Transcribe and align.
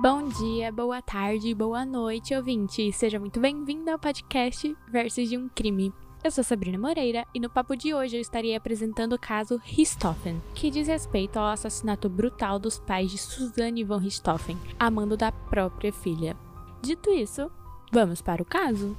Bom 0.00 0.28
dia, 0.28 0.70
boa 0.70 1.02
tarde, 1.02 1.52
boa 1.52 1.84
noite, 1.84 2.32
ouvinte. 2.32 2.92
Seja 2.92 3.18
muito 3.18 3.40
bem-vindo 3.40 3.90
ao 3.90 3.98
podcast 3.98 4.76
Versos 4.86 5.28
de 5.28 5.36
um 5.36 5.48
Crime. 5.48 5.92
Eu 6.22 6.30
sou 6.30 6.44
Sabrina 6.44 6.78
Moreira 6.78 7.26
e 7.34 7.40
no 7.40 7.50
papo 7.50 7.74
de 7.74 7.92
hoje 7.92 8.16
eu 8.16 8.20
estarei 8.20 8.54
apresentando 8.54 9.14
o 9.14 9.18
caso 9.18 9.60
Richthofen, 9.64 10.40
que 10.54 10.70
diz 10.70 10.86
respeito 10.86 11.36
ao 11.36 11.46
assassinato 11.46 12.08
brutal 12.08 12.60
dos 12.60 12.78
pais 12.78 13.10
de 13.10 13.18
Suzanne 13.18 13.82
von 13.82 13.96
Richthofen, 13.96 14.56
amando 14.78 15.16
da 15.16 15.32
própria 15.32 15.92
filha. 15.92 16.36
Dito 16.80 17.10
isso, 17.10 17.50
vamos 17.90 18.22
para 18.22 18.40
o 18.40 18.46
caso? 18.46 18.96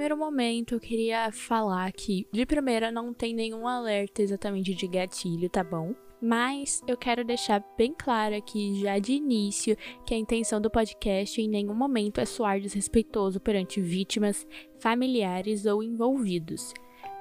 Primeiro 0.00 0.16
momento, 0.16 0.76
eu 0.76 0.80
queria 0.80 1.30
falar 1.30 1.92
que, 1.92 2.26
de 2.32 2.46
primeira, 2.46 2.90
não 2.90 3.12
tem 3.12 3.34
nenhum 3.34 3.68
alerta 3.68 4.22
exatamente 4.22 4.72
de 4.72 4.88
gatilho, 4.88 5.50
tá 5.50 5.62
bom? 5.62 5.94
Mas 6.22 6.82
eu 6.88 6.96
quero 6.96 7.22
deixar 7.22 7.62
bem 7.76 7.92
claro 7.92 8.34
aqui, 8.34 8.80
já 8.80 8.98
de 8.98 9.12
início, 9.12 9.76
que 10.06 10.14
a 10.14 10.16
intenção 10.16 10.58
do 10.58 10.70
podcast 10.70 11.38
em 11.38 11.46
nenhum 11.46 11.74
momento 11.74 12.18
é 12.18 12.24
soar 12.24 12.58
desrespeitoso 12.58 13.38
perante 13.38 13.78
vítimas, 13.78 14.46
familiares 14.78 15.66
ou 15.66 15.82
envolvidos. 15.82 16.72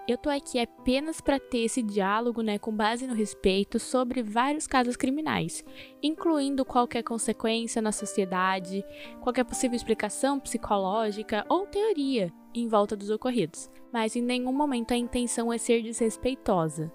Eu 0.08 0.18
tô 0.18 0.30
aqui 0.30 0.58
apenas 0.58 1.20
para 1.20 1.38
ter 1.38 1.66
esse 1.66 1.84
diálogo, 1.84 2.42
né, 2.42 2.58
com 2.58 2.74
base 2.74 3.06
no 3.06 3.14
respeito 3.14 3.78
sobre 3.78 4.24
vários 4.24 4.66
casos 4.68 4.96
criminais, 4.96 5.66
incluindo 6.02 6.64
qualquer 6.64 7.04
consequência 7.04 7.82
na 7.82 7.92
sociedade, 7.92 8.86
qualquer 9.20 9.44
possível 9.44 9.76
explicação 9.76 10.40
psicológica 10.40 11.46
ou 11.50 11.68
teoria 11.68 12.34
em 12.54 12.68
volta 12.68 12.96
dos 12.96 13.10
ocorridos. 13.10 13.70
Mas 13.92 14.16
em 14.16 14.22
nenhum 14.22 14.54
momento 14.54 14.94
a 14.94 14.98
intenção 14.98 15.52
é 15.52 15.58
ser 15.58 15.82
desrespeitosa. 15.82 16.92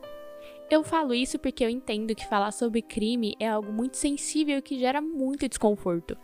Eu 0.71 0.83
falo 0.83 1.13
isso 1.13 1.39
porque 1.39 1.65
eu 1.65 1.69
entendo 1.69 2.15
que 2.15 2.27
falar 2.27 2.51
sobre 2.51 2.83
crime 2.83 3.35
é 3.39 3.49
algo 3.49 3.73
muito 3.73 3.97
sensível 3.97 4.59
e 4.59 4.63
que 4.63 4.79
gera 4.79 5.01
muito 5.01 5.49
desconforto. 5.49 6.17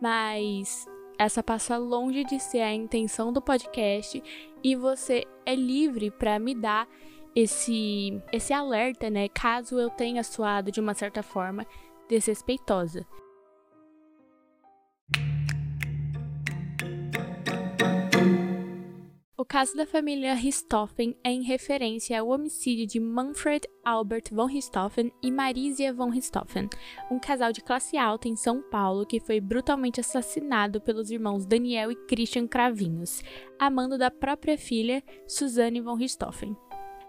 Mas 0.00 0.86
essa 1.18 1.42
passa 1.42 1.76
longe 1.76 2.24
de 2.24 2.40
ser 2.40 2.60
a 2.60 2.74
intenção 2.74 3.32
do 3.32 3.40
podcast 3.40 4.22
e 4.62 4.74
você 4.74 5.24
é 5.44 5.54
livre 5.54 6.10
para 6.10 6.38
me 6.38 6.54
dar 6.54 6.88
esse 7.34 8.20
esse 8.32 8.52
alerta, 8.52 9.08
né, 9.08 9.28
caso 9.28 9.78
eu 9.78 9.88
tenha 9.88 10.22
soado 10.22 10.70
de 10.70 10.80
uma 10.80 10.94
certa 10.94 11.22
forma 11.22 11.66
desrespeitosa. 12.08 13.06
O 19.42 19.44
caso 19.44 19.76
da 19.76 19.84
família 19.84 20.34
Richthofen 20.34 21.16
é 21.24 21.32
em 21.32 21.42
referência 21.42 22.20
ao 22.20 22.28
homicídio 22.28 22.86
de 22.86 23.00
Manfred 23.00 23.66
Albert 23.84 24.30
von 24.30 24.46
Richthofen 24.46 25.12
e 25.20 25.32
Marisia 25.32 25.92
von 25.92 26.10
Richthofen, 26.10 26.70
um 27.10 27.18
casal 27.18 27.50
de 27.52 27.60
classe 27.60 27.96
alta 27.98 28.28
em 28.28 28.36
São 28.36 28.62
Paulo 28.62 29.04
que 29.04 29.18
foi 29.18 29.40
brutalmente 29.40 29.98
assassinado 29.98 30.80
pelos 30.80 31.10
irmãos 31.10 31.44
Daniel 31.44 31.90
e 31.90 31.96
Christian 32.06 32.46
Cravinhos, 32.46 33.20
amando 33.58 33.98
da 33.98 34.12
própria 34.12 34.56
filha, 34.56 35.02
Suzanne 35.26 35.80
von 35.80 35.94
Richthofen. 35.94 36.56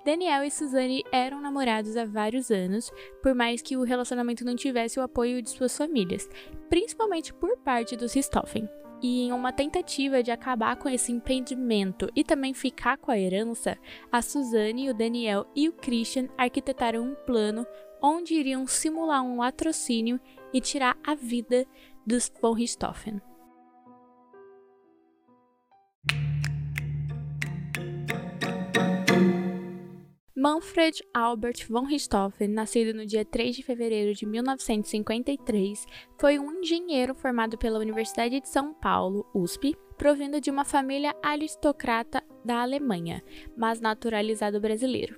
Daniel 0.03 0.44
e 0.44 0.50
Suzanne 0.50 1.03
eram 1.12 1.40
namorados 1.40 1.96
há 1.96 2.03
vários 2.03 2.50
anos, 2.50 2.91
por 3.22 3.36
mais 3.36 3.62
que 3.62 3.78
o 3.78 3.84
relacionamento 3.84 4.44
não 4.44 4.56
tivesse 4.56 5.00
o 5.00 5.03
apoio 5.03 5.40
de 5.40 5.52
suas 5.52 5.78
famílias, 5.78 6.28
principalmente 6.68 7.31
por 7.31 7.56
parte 7.59 7.96
dos 7.96 8.12
Richthofen 8.12 8.68
e 9.03 9.24
em 9.24 9.34
uma 9.34 9.52
tentativa 9.52 10.24
de 10.24 10.31
acabar 10.31 10.78
com 10.78 10.88
esse 10.88 11.12
impedimento 11.12 12.09
e 12.16 12.24
também 12.24 12.53
ficar 12.53 12.97
com 12.97 13.12
a 13.12 13.19
herança, 13.19 13.78
a 14.09 14.22
Suzane, 14.22 14.90
o 14.90 14.94
Daniel 14.94 15.46
e 15.53 15.68
o 15.68 15.74
Christian 15.74 16.30
arquitetaram 16.38 17.03
um 17.03 17.13
plano 17.13 17.68
onde 18.02 18.34
iriam 18.34 18.66
simular 18.66 19.22
um 19.22 19.40
latrocínio 19.40 20.19
e 20.53 20.62
tirar 20.62 20.97
a 21.06 21.16
vida 21.16 21.66
dos 22.08 22.31
von 22.42 22.53
Richthofen. 22.53 23.32
Manfred 30.44 31.02
Albert 31.14 31.66
von 31.70 31.86
Richthofen, 31.86 32.50
nascido 32.50 32.94
no 32.94 33.06
dia 33.06 33.24
3 33.24 33.56
de 33.56 33.64
fevereiro 33.64 34.14
de 34.14 34.26
1953, 34.26 35.86
foi 36.20 36.38
um 36.38 36.59
engenheiro 36.59 37.16
formado 37.16 37.58
pela 37.58 37.80
Universidade 37.80 38.42
de 38.42 38.50
São 38.50 38.74
Paulo, 38.74 39.26
USP, 39.34 39.74
provindo 39.98 40.42
de 40.42 40.52
uma 40.52 40.66
família 40.66 41.16
aristocrata 41.24 42.22
da 42.44 42.62
Alemanha, 42.62 43.24
mas 43.56 43.80
naturalizado 43.80 44.59
brasileiro. 44.59 45.16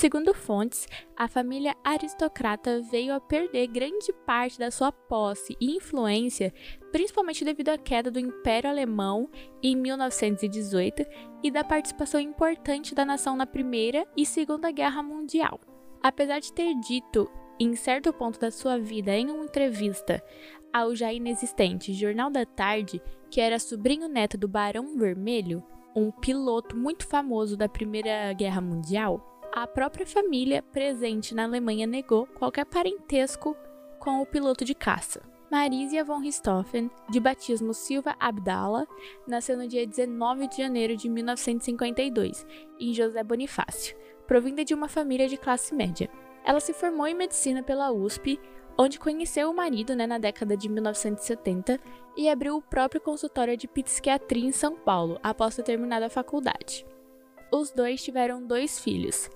Segundo 0.00 0.32
fontes, 0.32 0.88
a 1.14 1.28
família 1.28 1.76
aristocrata 1.84 2.80
veio 2.80 3.12
a 3.12 3.20
perder 3.20 3.66
grande 3.66 4.10
parte 4.24 4.58
da 4.58 4.70
sua 4.70 4.90
posse 4.90 5.54
e 5.60 5.76
influência, 5.76 6.54
principalmente 6.90 7.44
devido 7.44 7.68
à 7.68 7.76
queda 7.76 8.10
do 8.10 8.18
Império 8.18 8.70
Alemão 8.70 9.28
em 9.62 9.76
1918 9.76 11.04
e 11.42 11.50
da 11.50 11.62
participação 11.62 12.18
importante 12.18 12.94
da 12.94 13.04
nação 13.04 13.36
na 13.36 13.44
Primeira 13.44 14.06
e 14.16 14.24
Segunda 14.24 14.70
Guerra 14.70 15.02
Mundial. 15.02 15.60
Apesar 16.02 16.38
de 16.38 16.50
ter 16.50 16.74
dito, 16.76 17.30
em 17.60 17.76
certo 17.76 18.10
ponto 18.10 18.40
da 18.40 18.50
sua 18.50 18.78
vida, 18.78 19.14
em 19.14 19.30
uma 19.30 19.44
entrevista 19.44 20.24
ao 20.72 20.96
já 20.96 21.12
inexistente 21.12 21.92
Jornal 21.92 22.30
da 22.30 22.46
Tarde, 22.46 23.02
que 23.30 23.38
era 23.38 23.58
sobrinho 23.58 24.08
neto 24.08 24.38
do 24.38 24.48
Barão 24.48 24.96
Vermelho, 24.96 25.62
um 25.94 26.10
piloto 26.10 26.74
muito 26.74 27.06
famoso 27.06 27.54
da 27.54 27.68
Primeira 27.68 28.32
Guerra 28.32 28.62
Mundial, 28.62 29.26
a 29.52 29.66
própria 29.66 30.06
família 30.06 30.62
presente 30.62 31.34
na 31.34 31.44
Alemanha 31.44 31.86
negou 31.86 32.26
qualquer 32.26 32.64
parentesco 32.64 33.56
com 33.98 34.20
o 34.20 34.26
piloto 34.26 34.64
de 34.64 34.74
caça. 34.74 35.20
Marisia 35.50 36.04
von 36.04 36.20
Richthofen, 36.20 36.88
de 37.08 37.18
batismo 37.18 37.74
Silva 37.74 38.14
Abdala, 38.20 38.86
nasceu 39.26 39.56
no 39.56 39.66
dia 39.66 39.84
19 39.84 40.46
de 40.46 40.58
janeiro 40.58 40.96
de 40.96 41.08
1952, 41.08 42.46
em 42.78 42.94
José 42.94 43.24
Bonifácio, 43.24 43.96
provinda 44.28 44.64
de 44.64 44.72
uma 44.72 44.88
família 44.88 45.26
de 45.26 45.36
classe 45.36 45.74
média. 45.74 46.08
Ela 46.44 46.60
se 46.60 46.72
formou 46.72 47.08
em 47.08 47.14
medicina 47.14 47.64
pela 47.64 47.90
USP, 47.90 48.38
onde 48.78 49.00
conheceu 49.00 49.50
o 49.50 49.54
marido 49.54 49.96
né, 49.96 50.06
na 50.06 50.18
década 50.18 50.56
de 50.56 50.68
1970 50.68 51.80
e 52.16 52.28
abriu 52.28 52.56
o 52.56 52.62
próprio 52.62 53.00
consultório 53.00 53.56
de 53.56 53.66
psiquiatria 53.66 54.46
em 54.46 54.52
São 54.52 54.76
Paulo, 54.76 55.18
após 55.20 55.56
ter 55.56 55.64
terminado 55.64 56.04
a 56.04 56.10
faculdade. 56.10 56.86
Os 57.52 57.72
dois 57.72 58.00
tiveram 58.00 58.46
dois 58.46 58.78
filhos, 58.78 59.28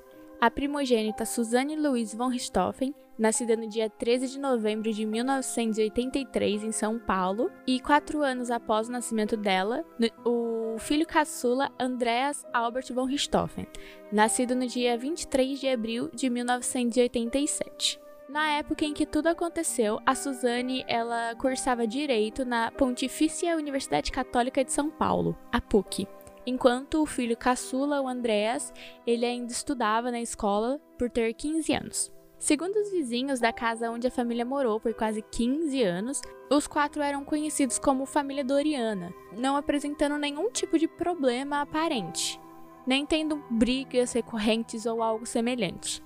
a 0.45 0.51
primogênita 0.51 1.25
Suzanne 1.25 1.75
Louise 1.75 2.15
von 2.15 2.29
Richthofen, 2.29 2.95
nascida 3.19 3.57
no 3.57 3.67
dia 3.67 3.89
13 3.89 4.29
de 4.29 4.39
novembro 4.39 4.93
de 4.93 5.07
1983 5.07 6.65
em 6.65 6.71
São 6.71 6.99
Paulo, 6.99 7.51
e 7.67 7.81
quatro 7.81 8.21
anos 8.21 8.51
após 8.51 8.87
o 8.87 8.93
nascimento 8.93 9.39
dela, 9.39 9.83
o 10.23 10.77
filho 10.79 11.07
caçula 11.07 11.73
Andreas 11.81 12.45
Albert 12.53 12.93
von 12.93 13.07
Richthofen, 13.07 13.67
nascido 14.13 14.55
no 14.55 14.67
dia 14.67 14.99
23 14.99 15.59
de 15.59 15.67
abril 15.67 16.11
de 16.13 16.29
1987. 16.29 17.99
Na 18.29 18.51
época 18.51 18.85
em 18.85 18.93
que 18.93 19.07
tudo 19.07 19.29
aconteceu, 19.29 19.99
a 20.05 20.15
Suzane 20.15 20.85
ela 20.87 21.35
cursava 21.37 21.87
direito 21.87 22.45
na 22.45 22.71
Pontifícia 22.71 23.57
Universidade 23.57 24.13
Católica 24.13 24.63
de 24.63 24.73
São 24.75 24.91
Paulo, 24.91 25.35
a 25.51 25.59
PUC 25.59 26.07
enquanto 26.47 27.03
o 27.03 27.07
filho 27.07 27.37
caçula, 27.37 28.01
o 28.01 28.09
Andreas, 28.09 28.73
ele 29.07 29.25
ainda 29.25 29.53
estudava 29.53 30.11
na 30.11 30.21
escola 30.21 30.81
por 30.99 31.11
ter 31.11 31.33
15 31.35 31.73
anos. 31.73 32.15
Segundo 32.39 32.77
os 32.77 32.91
vizinhos 32.91 33.41
da 33.41 33.53
casa 33.53 33.91
onde 33.91 34.07
a 34.07 34.11
família 34.11 34.45
morou 34.45 34.79
por 34.79 34.93
quase 34.93 35.23
15 35.23 35.83
anos, 35.83 36.21
os 36.51 36.67
quatro 36.67 37.01
eram 37.01 37.25
conhecidos 37.25 37.79
como 37.79 38.05
família 38.05 38.45
Doriana, 38.45 39.15
não 39.37 39.57
apresentando 39.57 40.19
nenhum 40.19 40.51
tipo 40.51 40.79
de 40.79 40.87
problema 40.87 41.63
aparente, 41.63 42.39
nem 42.87 43.07
tendo 43.07 43.43
brigas 43.49 44.13
recorrentes 44.13 44.85
ou 44.85 45.03
algo 45.03 45.25
semelhante. 45.25 46.03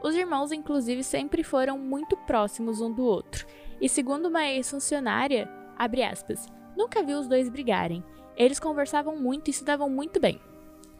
Os 0.00 0.14
irmãos, 0.14 0.52
inclusive, 0.52 1.02
sempre 1.02 1.42
foram 1.42 1.76
muito 1.76 2.16
próximos 2.18 2.80
um 2.80 2.92
do 2.92 3.02
outro, 3.04 3.46
e 3.80 3.88
segundo 3.88 4.26
uma 4.28 4.46
ex-funcionária, 4.46 5.50
aspas, 5.76 6.46
nunca 6.76 7.02
viu 7.02 7.18
os 7.18 7.26
dois 7.26 7.48
brigarem, 7.48 8.04
eles 8.36 8.60
conversavam 8.60 9.16
muito 9.16 9.50
e 9.50 9.52
se 9.52 9.64
davam 9.64 9.88
muito 9.88 10.20
bem. 10.20 10.40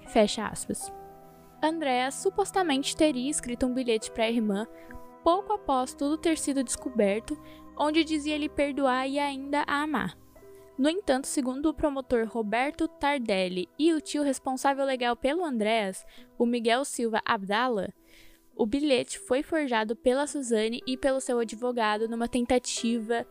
Fecha 0.09 0.47
aspas. 0.47 0.93
Andrea 1.63 2.11
supostamente 2.11 2.97
teria 2.97 3.31
escrito 3.31 3.67
um 3.67 3.73
bilhete 3.73 4.11
para 4.11 4.25
a 4.25 4.31
irmã 4.31 4.67
pouco 5.23 5.53
após 5.55 5.95
tudo 5.95 6.19
ter 6.19 6.37
sido 6.37 6.63
descoberto, 6.63 7.41
onde 7.79 8.05
dizia 8.05 8.37
lhe 8.37 8.49
perdoar 8.49 9.09
e 9.09 9.19
ainda 9.19 9.65
a 9.67 9.83
amar. 9.83 10.17
No 10.77 10.91
entanto, 10.91 11.27
segundo 11.27 11.67
o 11.67 11.75
promotor 11.75 12.27
Roberto 12.27 12.87
Tardelli 12.87 13.69
e 13.79 13.93
o 13.95 14.01
tio 14.01 14.23
responsável 14.23 14.85
legal 14.85 15.17
pelo 15.17 15.45
Andréas, 15.45 16.05
o 16.37 16.45
Miguel 16.45 16.85
Silva 16.85 17.23
Abdala, 17.25 17.89
O 18.57 18.67
bilhete 18.67 19.19
foi 19.19 19.43
forjado 19.43 19.97
pela 19.97 20.27
Suzane 20.27 20.81
e 20.87 20.97
pelo 20.97 21.21
seu 21.21 21.41
advogado 21.41 22.09
numa 22.09 22.29
tentativa 22.29 23.27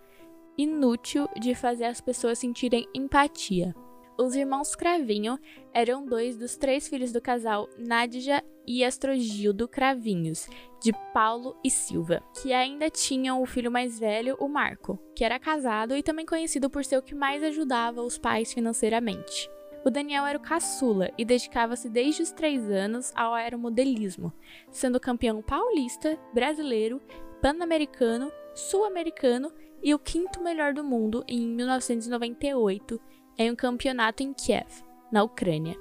inútil 0.57 1.29
de 1.39 1.55
fazer 1.55 1.85
as 1.85 2.01
pessoas 2.01 2.39
sentirem 2.39 2.87
empatia. 2.93 3.73
Os 4.17 4.35
irmãos 4.35 4.75
Cravinho 4.75 5.39
eram 5.73 6.05
dois 6.05 6.37
dos 6.37 6.55
três 6.55 6.87
filhos 6.87 7.11
do 7.11 7.19
casal 7.19 7.67
Nadja 7.77 8.43
e 8.65 8.85
Astrogildo 8.85 9.67
Cravinhos, 9.67 10.47
de 10.79 10.93
Paulo 11.11 11.57
e 11.63 11.69
Silva, 11.71 12.21
que 12.39 12.53
ainda 12.53 12.91
tinham 12.91 13.41
o 13.41 13.45
filho 13.45 13.71
mais 13.71 13.99
velho, 13.99 14.37
o 14.39 14.47
Marco, 14.47 14.99
que 15.15 15.25
era 15.25 15.39
casado 15.39 15.97
e 15.97 16.03
também 16.03 16.27
conhecido 16.27 16.69
por 16.69 16.85
ser 16.85 16.97
o 16.97 17.01
que 17.01 17.15
mais 17.15 17.41
ajudava 17.41 18.03
os 18.03 18.17
pais 18.17 18.53
financeiramente. 18.53 19.49
O 19.83 19.89
Daniel 19.89 20.25
era 20.25 20.37
o 20.37 20.41
caçula 20.41 21.11
e 21.17 21.25
dedicava-se 21.25 21.89
desde 21.89 22.21
os 22.21 22.31
três 22.31 22.69
anos 22.69 23.11
ao 23.15 23.33
aeromodelismo, 23.33 24.31
sendo 24.69 24.99
campeão 24.99 25.41
paulista, 25.41 26.17
brasileiro, 26.33 27.01
pan-americano, 27.41 28.31
sul-americano 28.53 29.51
e 29.81 29.93
o 29.93 29.99
quinto 29.99 30.41
melhor 30.41 30.73
do 30.73 30.83
mundo 30.83 31.25
em 31.27 31.45
1998 31.47 33.01
em 33.37 33.51
um 33.51 33.55
campeonato 33.55 34.23
em 34.23 34.33
Kiev, 34.33 34.83
na 35.11 35.23
Ucrânia. 35.23 35.77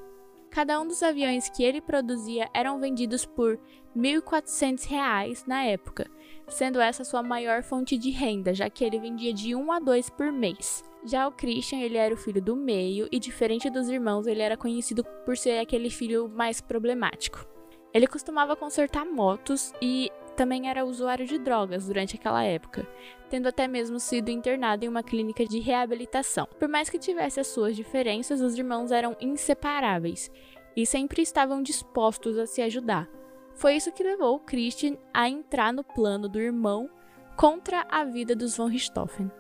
Cada 0.51 0.79
um 0.81 0.87
dos 0.87 1.03
aviões 1.03 1.49
que 1.49 1.63
ele 1.63 1.81
produzia 1.81 2.49
eram 2.53 2.79
vendidos 2.79 3.25
por 3.25 3.55
R$ 3.55 3.61
1.400 3.97 5.45
na 5.47 5.65
época, 5.65 6.11
sendo 6.49 6.81
essa 6.81 7.05
sua 7.05 7.23
maior 7.23 7.63
fonte 7.63 7.97
de 7.97 8.11
renda, 8.11 8.53
já 8.53 8.69
que 8.69 8.85
ele 8.85 9.01
vendia 9.01 9.33
de 9.33 9.55
um 9.55 9.73
a 9.73 9.79
dois 9.79 10.11
por 10.11 10.31
mês. 10.31 10.85
Já 11.05 11.27
o 11.27 11.33
Christian, 11.33 11.81
ele 11.81 11.97
era 11.97 12.15
o 12.15 12.19
filho 12.19 12.41
do 12.41 12.55
meio 12.55 13.09
e 13.11 13.19
diferente 13.19 13.71
dos 13.71 13.89
irmãos, 13.89 14.27
ele 14.27 14.43
era 14.43 14.57
conhecido 14.57 15.03
por 15.25 15.37
ser 15.37 15.59
aquele 15.59 15.91
filho 15.91 16.29
mais 16.29 16.61
problemático. 16.61 17.47
Ele 17.93 18.07
costumava 18.07 18.55
consertar 18.55 19.05
motos 19.05 19.73
e 19.81 20.11
também 20.37 20.69
era 20.69 20.85
usuário 20.85 21.27
de 21.27 21.39
drogas 21.39 21.87
durante 21.87 22.17
aquela 22.17 22.43
época, 22.45 22.87
tendo 23.29 23.49
até 23.49 23.69
mesmo 23.69 24.01
sido 24.01 24.31
internado 24.31 24.85
em 24.85 24.89
uma 24.89 25.03
clínica 25.03 25.45
de 25.45 25.59
reabilitação. 25.59 26.47
Por 26.59 26.69
mais 26.69 26.89
que 26.91 26.99
tivesse 26.99 27.41
as 27.41 27.47
suas 27.47 27.77
diferenças, 27.77 28.41
os 28.41 28.57
irmãos 28.57 28.91
eram 28.91 29.17
inseparáveis 29.21 30.31
e 30.77 30.87
sempre 30.87 31.23
estavam 31.23 31.63
dispostos 31.63 32.39
a 32.39 32.47
se 32.47 32.63
ajudar. 32.63 33.09
Foi 33.55 33.77
isso 33.77 33.93
que 33.93 34.03
levou 34.03 34.41
Christian 34.41 34.97
a 35.13 35.29
entrar 35.29 35.73
no 35.73 35.85
plano 35.85 36.29
do 36.29 36.41
irmão 36.41 36.89
contra 37.37 37.87
a 37.91 38.05
vida 38.05 38.35
dos 38.35 38.57
von 38.57 38.67
Richthofen. 38.67 39.31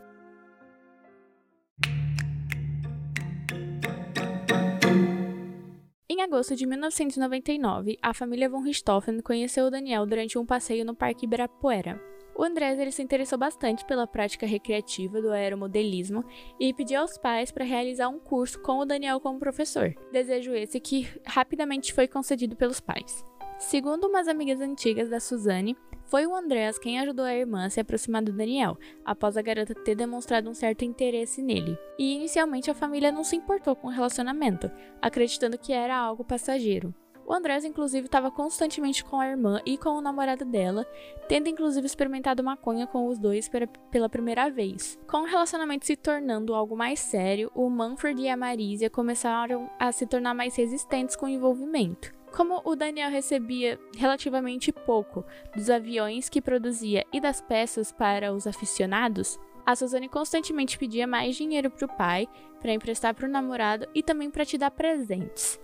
Em 6.13 6.21
agosto 6.21 6.55
de 6.55 6.67
1999, 6.67 7.97
a 8.03 8.13
família 8.13 8.47
von 8.47 8.61
Richthofen 8.61 9.23
conheceu 9.23 9.65
o 9.65 9.71
Daniel 9.71 10.05
durante 10.05 10.37
um 10.37 10.45
passeio 10.45 10.85
no 10.85 10.95
Parque 10.95 11.25
Ibirapuera. 11.25 11.99
O 12.37 12.45
Andrés 12.45 12.79
ele 12.79 12.93
se 12.93 13.03
interessou 13.03 13.39
bastante 13.39 13.83
pela 13.87 14.07
prática 14.07 14.45
recreativa 14.45 15.23
do 15.23 15.31
aeromodelismo 15.31 16.23
e 16.61 16.75
pediu 16.75 17.01
aos 17.01 17.17
pais 17.17 17.51
para 17.51 17.65
realizar 17.65 18.11
um 18.11 18.19
curso 18.19 18.61
com 18.61 18.81
o 18.81 18.85
Daniel 18.85 19.21
como 19.21 19.39
professor. 19.39 19.95
Desejo 20.13 20.55
esse 20.55 20.79
que 20.79 21.09
rapidamente 21.25 21.95
foi 21.95 22.07
concedido 22.07 22.57
pelos 22.57 22.79
pais. 22.79 23.25
Segundo 23.59 24.07
umas 24.07 24.29
amigas 24.29 24.61
antigas 24.61 25.09
da 25.09 25.19
Suzane, 25.19 25.79
foi 26.13 26.27
o 26.27 26.35
Andreas 26.35 26.79
quem 26.79 27.01
ajudou 27.01 27.25
a 27.25 27.35
irmã 27.35 27.65
a 27.65 27.71
se 27.71 27.81
aproximar 27.81 28.23
do 28.23 28.35
Daniel, 28.35 28.77
após 29.03 29.35
a 29.39 29.41
garota 29.41 29.75
ter 29.75 29.95
demonstrado 29.95 30.51
um 30.51 30.53
certo 30.53 30.85
interesse 30.85 31.41
nele. 31.41 31.75
E 31.99 32.17
inicialmente 32.17 32.71
a 32.71 32.75
família 32.75 33.11
não 33.11 33.25
se 33.25 33.35
importou 33.35 33.75
com 33.75 33.87
o 33.87 33.91
relacionamento, 33.91 34.71
acreditando 35.01 35.57
que 35.57 35.73
era 35.73 35.97
algo 35.97 36.23
passageiro. 36.23 36.95
O 37.27 37.33
Andrés, 37.33 37.65
inclusive, 37.65 38.05
estava 38.05 38.31
constantemente 38.31 39.03
com 39.03 39.19
a 39.19 39.27
irmã 39.27 39.63
e 39.65 39.79
com 39.79 39.89
o 39.89 40.03
namorado 40.03 40.45
dela, 40.45 40.87
tendo 41.29 41.49
inclusive 41.49 41.87
experimentado 41.87 42.45
maconha 42.45 42.87
com 42.87 43.09
os 43.09 43.19
dois 43.19 43.51
pela 43.91 44.07
primeira 44.07 44.51
vez. 44.51 44.99
Com 45.09 45.23
o 45.23 45.27
relacionamento 45.27 45.87
se 45.87 45.97
tornando 45.97 46.53
algo 46.53 46.77
mais 46.77 47.01
sério, 47.01 47.51
o 47.55 47.71
Manfred 47.71 48.21
e 48.21 48.29
a 48.29 48.37
Marisia 48.37 48.91
começaram 48.91 49.71
a 49.79 49.91
se 49.91 50.07
tornar 50.07 50.35
mais 50.35 50.55
resistentes 50.57 51.17
com 51.17 51.25
o 51.25 51.31
envolvimento. 51.31 52.13
Como 52.33 52.63
o 52.65 52.75
Daniel 52.75 53.11
recebia 53.11 53.79
relativamente 53.95 54.73
pouco 54.73 55.25
dos 55.55 55.69
aviões 55.69 56.31
que 56.31 56.41
produzia 56.41 57.05
e 57.13 57.21
das 57.21 57.43
peças 57.43 57.93
para 57.93 58.33
os 58.33 58.47
aficionados, 58.47 59.39
a 59.67 59.77
Suzane 59.77 60.09
constantemente 60.09 60.79
pedia 60.79 61.07
mais 61.07 61.37
dinheiro 61.37 61.71
para 61.71 61.85
o 61.85 61.97
pai, 61.97 62.27
para 62.59 62.73
emprestar 62.73 63.15
para 63.15 63.27
o 63.27 63.31
namorado 63.31 63.87
e 63.95 64.03
também 64.03 64.31
para 64.31 64.47
te 64.47 64.57
dar 64.57 64.71
presentes. 64.71 65.61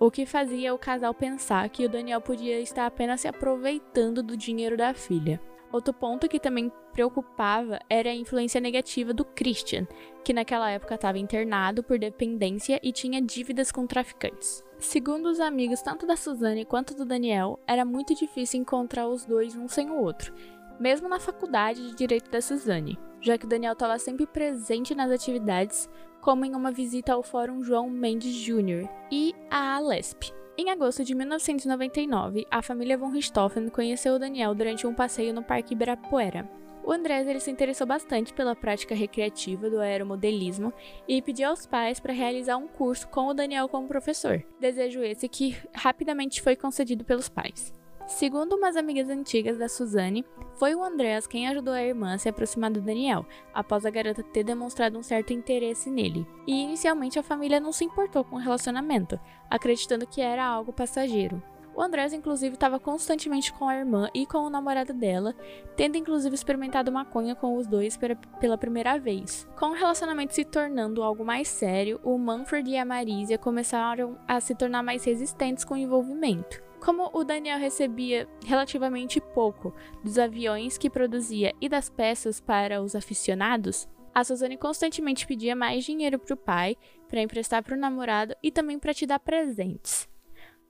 O 0.00 0.10
que 0.10 0.24
fazia 0.24 0.72
o 0.72 0.78
casal 0.78 1.12
pensar 1.12 1.68
que 1.68 1.84
o 1.84 1.88
Daniel 1.88 2.22
podia 2.22 2.58
estar 2.58 2.86
apenas 2.86 3.20
se 3.20 3.28
aproveitando 3.28 4.22
do 4.22 4.36
dinheiro 4.36 4.76
da 4.76 4.94
filha. 4.94 5.40
Outro 5.70 5.92
ponto 5.92 6.28
que 6.28 6.40
também 6.40 6.72
preocupava 6.92 7.78
era 7.90 8.08
a 8.08 8.14
influência 8.14 8.60
negativa 8.60 9.12
do 9.12 9.24
Christian, 9.24 9.86
que 10.28 10.34
naquela 10.34 10.70
época 10.70 10.94
estava 10.94 11.18
internado 11.18 11.82
por 11.82 11.98
dependência 11.98 12.78
e 12.82 12.92
tinha 12.92 13.18
dívidas 13.18 13.72
com 13.72 13.86
traficantes. 13.86 14.62
Segundo 14.78 15.24
os 15.24 15.40
amigos 15.40 15.80
tanto 15.80 16.06
da 16.06 16.18
Suzane 16.18 16.66
quanto 16.66 16.94
do 16.94 17.06
Daniel, 17.06 17.58
era 17.66 17.82
muito 17.82 18.14
difícil 18.14 18.60
encontrar 18.60 19.08
os 19.08 19.24
dois 19.24 19.56
um 19.56 19.66
sem 19.66 19.88
o 19.88 19.98
outro, 19.98 20.34
mesmo 20.78 21.08
na 21.08 21.18
faculdade 21.18 21.80
de 21.80 21.94
direito 21.94 22.30
da 22.30 22.42
Suzane, 22.42 22.98
já 23.22 23.38
que 23.38 23.46
o 23.46 23.48
Daniel 23.48 23.72
estava 23.72 23.98
sempre 23.98 24.26
presente 24.26 24.94
nas 24.94 25.10
atividades, 25.10 25.88
como 26.20 26.44
em 26.44 26.54
uma 26.54 26.70
visita 26.70 27.14
ao 27.14 27.22
Fórum 27.22 27.64
João 27.64 27.88
Mendes 27.88 28.34
Jr. 28.34 28.86
e 29.10 29.34
à 29.50 29.76
Alesp. 29.76 30.30
Em 30.58 30.68
agosto 30.68 31.02
de 31.04 31.14
1999, 31.14 32.46
a 32.50 32.60
família 32.60 32.98
von 32.98 33.08
Richthofen 33.08 33.70
conheceu 33.70 34.16
o 34.16 34.18
Daniel 34.18 34.54
durante 34.54 34.86
um 34.86 34.92
passeio 34.92 35.32
no 35.32 35.42
Parque 35.42 35.72
Ibirapuera. 35.72 36.46
O 36.84 36.92
Andrés 36.92 37.26
ele 37.26 37.40
se 37.40 37.50
interessou 37.50 37.86
bastante 37.86 38.32
pela 38.32 38.56
prática 38.56 38.94
recreativa 38.94 39.68
do 39.68 39.80
aeromodelismo 39.80 40.72
e 41.06 41.20
pediu 41.20 41.48
aos 41.48 41.66
pais 41.66 42.00
para 42.00 42.12
realizar 42.12 42.56
um 42.56 42.68
curso 42.68 43.08
com 43.08 43.26
o 43.26 43.34
Daniel 43.34 43.68
como 43.68 43.88
professor. 43.88 44.42
Desejo 44.60 45.02
esse 45.02 45.28
que 45.28 45.56
rapidamente 45.74 46.40
foi 46.40 46.56
concedido 46.56 47.04
pelos 47.04 47.28
pais. 47.28 47.72
Segundo 48.08 48.56
umas 48.56 48.74
amigas 48.74 49.10
antigas 49.10 49.58
da 49.58 49.68
Suzane, 49.68 50.24
foi 50.54 50.74
o 50.74 50.82
Andreas 50.82 51.26
quem 51.26 51.46
ajudou 51.46 51.74
a 51.74 51.82
irmã 51.82 52.14
a 52.14 52.18
se 52.18 52.26
aproximar 52.26 52.70
do 52.70 52.80
Daniel, 52.80 53.26
após 53.52 53.84
a 53.84 53.90
garota 53.90 54.22
ter 54.22 54.42
demonstrado 54.42 54.98
um 54.98 55.02
certo 55.02 55.34
interesse 55.34 55.90
nele. 55.90 56.26
E 56.46 56.62
inicialmente 56.62 57.18
a 57.18 57.22
família 57.22 57.60
não 57.60 57.70
se 57.70 57.84
importou 57.84 58.24
com 58.24 58.36
o 58.36 58.40
relacionamento, 58.40 59.20
acreditando 59.50 60.06
que 60.06 60.22
era 60.22 60.42
algo 60.42 60.72
passageiro. 60.72 61.42
O 61.78 61.80
Andrés, 61.80 62.12
inclusive, 62.12 62.54
estava 62.54 62.80
constantemente 62.80 63.52
com 63.52 63.68
a 63.68 63.76
irmã 63.76 64.10
e 64.12 64.26
com 64.26 64.38
o 64.38 64.50
namorado 64.50 64.92
dela, 64.92 65.32
tendo 65.76 65.96
inclusive 65.96 66.34
experimentado 66.34 66.90
maconha 66.90 67.36
com 67.36 67.56
os 67.56 67.68
dois 67.68 67.96
pela 68.40 68.58
primeira 68.58 68.98
vez. 68.98 69.48
Com 69.56 69.66
o 69.66 69.74
relacionamento 69.74 70.34
se 70.34 70.44
tornando 70.44 71.04
algo 71.04 71.24
mais 71.24 71.46
sério, 71.46 72.00
o 72.02 72.18
Manfred 72.18 72.68
e 72.68 72.76
a 72.76 72.84
Marisia 72.84 73.38
começaram 73.38 74.18
a 74.26 74.40
se 74.40 74.56
tornar 74.56 74.82
mais 74.82 75.04
resistentes 75.04 75.64
com 75.64 75.74
o 75.74 75.76
envolvimento. 75.76 76.60
Como 76.80 77.10
o 77.12 77.22
Daniel 77.22 77.60
recebia 77.60 78.28
relativamente 78.44 79.20
pouco 79.20 79.72
dos 80.02 80.18
aviões 80.18 80.76
que 80.76 80.90
produzia 80.90 81.54
e 81.60 81.68
das 81.68 81.88
peças 81.88 82.40
para 82.40 82.82
os 82.82 82.96
aficionados, 82.96 83.88
a 84.12 84.24
Suzane 84.24 84.58
constantemente 84.58 85.28
pedia 85.28 85.54
mais 85.54 85.84
dinheiro 85.84 86.18
para 86.18 86.34
o 86.34 86.36
pai, 86.36 86.76
para 87.08 87.22
emprestar 87.22 87.62
para 87.62 87.76
o 87.76 87.78
namorado 87.78 88.34
e 88.42 88.50
também 88.50 88.80
para 88.80 88.92
te 88.92 89.06
dar 89.06 89.20
presentes 89.20 90.08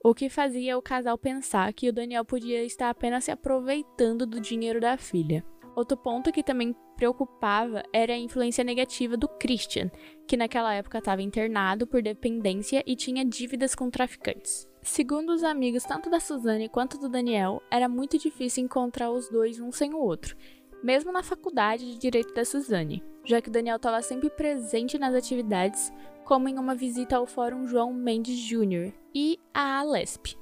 o 0.03 0.13
que 0.13 0.29
fazia 0.29 0.77
o 0.77 0.81
casal 0.81 1.17
pensar 1.17 1.73
que 1.73 1.89
o 1.89 1.93
Daniel 1.93 2.23
podia 2.23 2.63
estar 2.63 2.89
apenas 2.89 3.25
se 3.25 3.31
aproveitando 3.31 4.25
do 4.25 4.39
dinheiro 4.39 4.79
da 4.79 4.97
filha. 4.97 5.43
Outro 5.75 5.97
ponto 5.97 6.31
que 6.31 6.43
também 6.43 6.75
preocupava 6.95 7.83
era 7.93 8.13
a 8.13 8.17
influência 8.17 8.63
negativa 8.63 9.15
do 9.15 9.27
Christian, 9.27 9.89
que 10.27 10.35
naquela 10.35 10.73
época 10.73 10.97
estava 10.97 11.21
internado 11.21 11.85
por 11.85 12.01
dependência 12.01 12.83
e 12.85 12.95
tinha 12.95 13.23
dívidas 13.23 13.75
com 13.75 13.89
traficantes. 13.89 14.67
Segundo 14.81 15.31
os 15.31 15.43
amigos 15.43 15.83
tanto 15.83 16.09
da 16.09 16.19
Suzane 16.19 16.69
quanto 16.69 16.97
do 16.97 17.09
Daniel, 17.09 17.61
era 17.69 17.87
muito 17.87 18.17
difícil 18.17 18.63
encontrar 18.63 19.11
os 19.11 19.29
dois 19.29 19.59
um 19.59 19.71
sem 19.71 19.93
o 19.93 19.99
outro, 19.99 20.35
mesmo 20.81 21.11
na 21.11 21.23
faculdade 21.23 21.85
de 21.85 21.97
direito 21.97 22.33
da 22.33 22.45
Suzane, 22.45 23.03
já 23.25 23.41
que 23.41 23.49
o 23.49 23.51
Daniel 23.51 23.75
estava 23.75 24.01
sempre 24.01 24.29
presente 24.29 24.97
nas 24.97 25.13
atividades, 25.13 25.91
como 26.29 26.47
em 26.47 26.59
uma 26.59 26.75
visita 26.75 27.17
ao 27.17 27.25
Fórum 27.25 27.65
João 27.65 27.91
Mendes 27.91 28.37
Jr. 28.37 28.93
e 29.15 29.39
à 29.51 29.79
Alesp. 29.79 30.37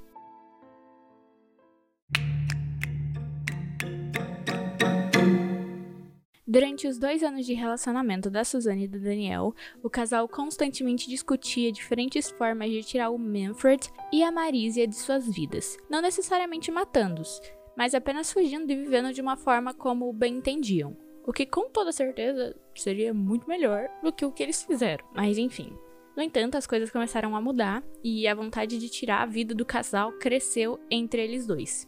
Durante 6.46 6.90
os 6.90 7.00
dois 7.00 7.24
anos 7.24 7.46
de 7.46 7.54
relacionamento 7.54 8.30
da 8.30 8.44
Suzane 8.44 8.84
e 8.84 8.88
do 8.90 9.00
Daniel, 9.00 9.56
o 9.82 9.90
casal 9.90 10.28
constantemente 10.28 11.10
discutia 11.10 11.72
diferentes 11.72 12.30
formas 12.32 12.70
de 12.70 12.84
tirar 12.84 13.10
o 13.10 13.18
Manfred 13.18 13.90
e 14.12 14.24
a 14.24 14.30
Marisia 14.30 14.86
de 14.86 14.96
suas 14.96 15.26
vidas, 15.26 15.78
não 15.90 16.02
necessariamente 16.02 16.70
matando-os, 16.70 17.42
mas 17.78 17.96
apenas 17.96 18.34
fugindo 18.34 18.70
e 18.70 18.76
vivendo 18.76 19.14
de 19.14 19.22
uma 19.22 19.38
forma 19.38 19.74
como 19.74 20.12
bem 20.12 20.36
entendiam. 20.36 21.07
O 21.28 21.34
que 21.34 21.46
com 21.46 21.70
toda 21.70 21.92
certeza 21.92 22.56
seria 22.74 23.14
muito 23.14 23.50
melhor 23.50 23.90
do 24.02 24.14
que 24.14 24.24
o 24.24 24.32
que 24.32 24.42
eles 24.42 24.64
fizeram, 24.64 25.06
mas 25.14 25.38
enfim. 25.38 25.78
No 26.16 26.24
entanto, 26.24 26.56
as 26.56 26.66
coisas 26.66 26.90
começaram 26.90 27.36
a 27.36 27.42
mudar 27.42 27.84
e 28.02 28.26
a 28.26 28.34
vontade 28.34 28.80
de 28.80 28.88
tirar 28.88 29.24
a 29.24 29.26
vida 29.26 29.54
do 29.54 29.66
casal 29.66 30.14
cresceu 30.14 30.80
entre 30.90 31.22
eles 31.22 31.46
dois. 31.46 31.86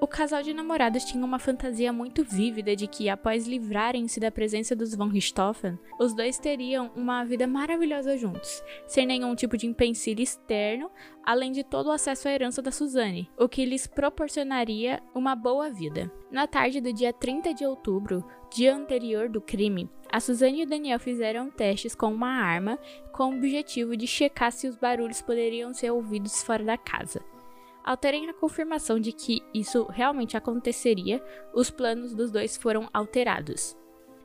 O 0.00 0.08
casal 0.08 0.42
de 0.42 0.52
namorados 0.52 1.04
tinha 1.04 1.24
uma 1.24 1.38
fantasia 1.38 1.92
muito 1.92 2.24
vívida 2.24 2.74
de 2.74 2.86
que, 2.88 3.08
após 3.08 3.46
livrarem-se 3.46 4.18
da 4.18 4.30
presença 4.30 4.74
dos 4.74 4.94
Von 4.94 5.08
Richthofen, 5.08 5.78
os 5.98 6.12
dois 6.12 6.36
teriam 6.36 6.90
uma 6.96 7.24
vida 7.24 7.46
maravilhosa 7.46 8.18
juntos, 8.18 8.62
sem 8.86 9.06
nenhum 9.06 9.34
tipo 9.36 9.56
de 9.56 9.66
empecilho 9.66 10.20
externo, 10.20 10.90
além 11.24 11.52
de 11.52 11.62
todo 11.62 11.86
o 11.86 11.92
acesso 11.92 12.28
à 12.28 12.32
herança 12.32 12.60
da 12.60 12.72
Suzanne, 12.72 13.30
o 13.38 13.48
que 13.48 13.64
lhes 13.64 13.86
proporcionaria 13.86 15.00
uma 15.14 15.34
boa 15.36 15.70
vida. 15.70 16.12
Na 16.30 16.46
tarde 16.46 16.80
do 16.80 16.92
dia 16.92 17.12
30 17.12 17.54
de 17.54 17.64
outubro, 17.64 18.22
dia 18.54 18.72
anterior 18.72 19.28
do 19.28 19.40
crime, 19.40 19.90
a 20.08 20.20
Suzanne 20.20 20.60
e 20.60 20.62
o 20.62 20.66
Daniel 20.66 21.00
fizeram 21.00 21.50
testes 21.50 21.92
com 21.92 22.06
uma 22.06 22.28
arma 22.28 22.78
com 23.12 23.24
o 23.24 23.36
objetivo 23.36 23.96
de 23.96 24.06
checar 24.06 24.52
se 24.52 24.68
os 24.68 24.76
barulhos 24.76 25.20
poderiam 25.20 25.74
ser 25.74 25.90
ouvidos 25.90 26.40
fora 26.40 26.62
da 26.62 26.78
casa. 26.78 27.20
Ao 27.82 27.96
terem 27.96 28.30
a 28.30 28.32
confirmação 28.32 29.00
de 29.00 29.10
que 29.10 29.42
isso 29.52 29.88
realmente 29.90 30.36
aconteceria, 30.36 31.20
os 31.52 31.68
planos 31.68 32.14
dos 32.14 32.30
dois 32.30 32.56
foram 32.56 32.88
alterados. 32.94 33.76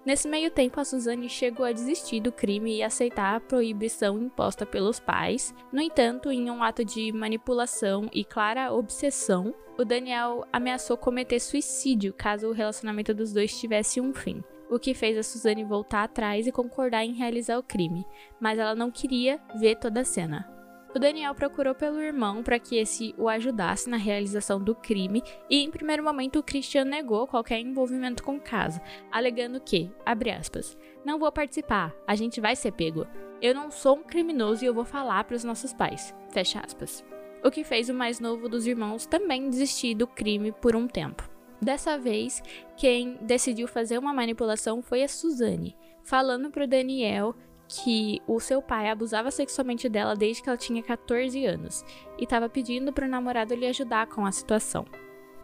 Nesse 0.09 0.27
meio 0.27 0.49
tempo, 0.49 0.79
a 0.79 0.83
Suzanne 0.83 1.29
chegou 1.29 1.63
a 1.63 1.71
desistir 1.71 2.19
do 2.19 2.31
crime 2.31 2.75
e 2.75 2.81
aceitar 2.81 3.35
a 3.35 3.39
proibição 3.39 4.17
imposta 4.17 4.65
pelos 4.65 4.99
pais. 4.99 5.53
No 5.71 5.79
entanto, 5.79 6.31
em 6.31 6.49
um 6.49 6.63
ato 6.63 6.83
de 6.83 7.11
manipulação 7.11 8.09
e 8.11 8.25
clara 8.25 8.73
obsessão, 8.73 9.53
o 9.77 9.85
Daniel 9.85 10.43
ameaçou 10.51 10.97
cometer 10.97 11.39
suicídio 11.39 12.11
caso 12.11 12.47
o 12.47 12.53
relacionamento 12.53 13.13
dos 13.13 13.31
dois 13.31 13.55
tivesse 13.55 14.01
um 14.01 14.11
fim, 14.11 14.43
o 14.67 14.79
que 14.79 14.95
fez 14.95 15.15
a 15.15 15.21
Suzanne 15.21 15.63
voltar 15.63 16.05
atrás 16.05 16.47
e 16.47 16.51
concordar 16.51 17.05
em 17.05 17.13
realizar 17.13 17.59
o 17.59 17.63
crime, 17.63 18.03
mas 18.39 18.57
ela 18.57 18.73
não 18.73 18.89
queria 18.89 19.39
ver 19.59 19.75
toda 19.75 20.01
a 20.01 20.05
cena. 20.05 20.58
O 20.93 20.97
Daniel 20.97 21.35
procurou 21.35 21.75
pelo 21.75 22.01
irmão 22.01 22.41
para 22.41 22.57
que 22.57 22.75
esse 22.75 23.13
o 23.15 23.29
ajudasse 23.29 23.87
na 23.87 23.97
realização 23.97 24.59
do 24.59 24.73
crime 24.73 25.21
e, 25.47 25.63
em 25.63 25.69
primeiro 25.69 26.03
momento, 26.03 26.39
o 26.39 26.43
Christian 26.43 26.85
negou 26.85 27.27
qualquer 27.27 27.59
envolvimento 27.59 28.23
com 28.23 28.37
o 28.37 28.41
caso, 28.41 28.81
alegando 29.11 29.61
que, 29.61 29.91
abre 30.03 30.31
aspas, 30.31 30.75
não 31.05 31.19
vou 31.19 31.31
participar, 31.31 31.93
a 32.07 32.15
gente 32.15 32.41
vai 32.41 32.55
ser 32.55 32.71
pego. 32.71 33.05
Eu 33.39 33.53
não 33.53 33.69
sou 33.69 33.97
um 33.97 34.03
criminoso 34.03 34.63
e 34.63 34.67
eu 34.67 34.73
vou 34.73 34.83
falar 34.83 35.23
para 35.25 35.35
os 35.35 35.43
nossos 35.43 35.73
pais. 35.73 36.13
Fecha 36.31 36.59
aspas. 36.59 37.05
O 37.43 37.51
que 37.51 37.63
fez 37.63 37.87
o 37.87 37.93
mais 37.93 38.19
novo 38.19 38.49
dos 38.49 38.65
irmãos 38.65 39.05
também 39.05 39.47
desistir 39.47 39.93
do 39.93 40.07
crime 40.07 40.51
por 40.51 40.75
um 40.75 40.87
tempo. 40.87 41.29
Dessa 41.61 41.97
vez, 41.97 42.41
quem 42.75 43.17
decidiu 43.21 43.67
fazer 43.67 43.97
uma 43.97 44.13
manipulação 44.13 44.81
foi 44.81 45.03
a 45.03 45.07
Suzane, 45.07 45.77
falando 46.03 46.49
para 46.49 46.63
o 46.63 46.67
Daniel 46.67 47.35
que 47.69 48.19
o 48.27 48.39
seu 48.39 48.63
pai 48.63 48.89
abusava 48.89 49.29
sexualmente 49.29 49.87
dela 49.87 50.15
desde 50.15 50.41
que 50.41 50.49
ela 50.49 50.57
tinha 50.57 50.81
14 50.81 51.45
anos 51.45 51.85
e 52.17 52.23
estava 52.23 52.49
pedindo 52.49 52.91
para 52.91 53.05
o 53.05 53.09
namorado 53.09 53.53
lhe 53.53 53.67
ajudar 53.67 54.07
com 54.07 54.25
a 54.25 54.31
situação. 54.31 54.85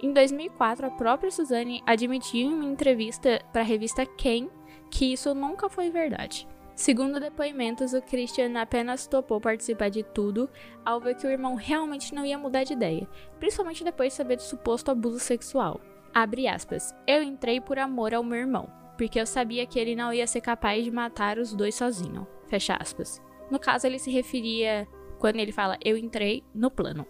Em 0.01 0.11
2004, 0.11 0.87
a 0.87 0.91
própria 0.91 1.29
Suzanne 1.29 1.83
admitiu 1.85 2.49
em 2.49 2.53
uma 2.53 2.65
entrevista 2.65 3.41
para 3.53 3.61
a 3.61 3.65
revista 3.65 4.05
Quem 4.05 4.49
que 4.89 5.13
isso 5.13 5.35
nunca 5.35 5.69
foi 5.69 5.91
verdade. 5.91 6.47
Segundo 6.75 7.19
depoimentos, 7.19 7.93
o 7.93 8.01
Christian 8.01 8.59
apenas 8.59 9.07
topou 9.07 9.39
participar 9.39 9.89
de 9.89 10.03
tudo 10.03 10.49
ao 10.83 10.99
ver 10.99 11.15
que 11.15 11.25
o 11.25 11.29
irmão 11.29 11.55
realmente 11.55 12.13
não 12.13 12.25
ia 12.25 12.37
mudar 12.37 12.63
de 12.63 12.73
ideia, 12.73 13.07
principalmente 13.39 13.83
depois 13.83 14.11
de 14.11 14.17
saber 14.17 14.35
do 14.35 14.41
suposto 14.41 14.91
abuso 14.91 15.19
sexual. 15.19 15.79
Abre 16.13 16.47
aspas. 16.47 16.93
Eu 17.07 17.21
entrei 17.21 17.61
por 17.61 17.79
amor 17.79 18.13
ao 18.13 18.23
meu 18.23 18.39
irmão 18.39 18.84
porque 18.97 19.19
eu 19.19 19.25
sabia 19.25 19.65
que 19.65 19.79
ele 19.79 19.95
não 19.95 20.13
ia 20.13 20.27
ser 20.27 20.41
capaz 20.41 20.83
de 20.83 20.91
matar 20.91 21.37
os 21.37 21.53
dois 21.53 21.75
sozinho. 21.75 22.27
Fecha 22.47 22.75
aspas. 22.79 23.21
No 23.49 23.59
caso, 23.59 23.85
ele 23.85 23.99
se 23.99 24.09
referia, 24.09 24.87
quando 25.19 25.37
ele 25.37 25.51
fala 25.51 25.77
eu 25.83 25.97
entrei, 25.97 26.43
no 26.53 26.71
plano. 26.71 27.05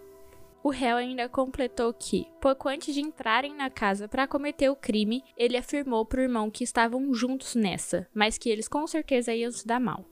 O 0.62 0.68
réu 0.68 0.96
ainda 0.96 1.28
completou 1.28 1.92
que, 1.92 2.26
pouco 2.40 2.68
antes 2.68 2.92
de 2.92 3.00
entrarem 3.00 3.54
na 3.54 3.70
casa 3.70 4.08
para 4.08 4.26
cometer 4.26 4.68
o 4.68 4.74
crime, 4.74 5.22
ele 5.36 5.56
afirmou 5.56 6.04
para 6.04 6.18
o 6.18 6.22
irmão 6.24 6.50
que 6.50 6.64
estavam 6.64 7.14
juntos 7.14 7.54
nessa, 7.54 8.08
mas 8.12 8.36
que 8.36 8.50
eles 8.50 8.66
com 8.66 8.84
certeza 8.84 9.32
iam 9.32 9.52
se 9.52 9.64
dar 9.64 9.78
mal. 9.78 10.04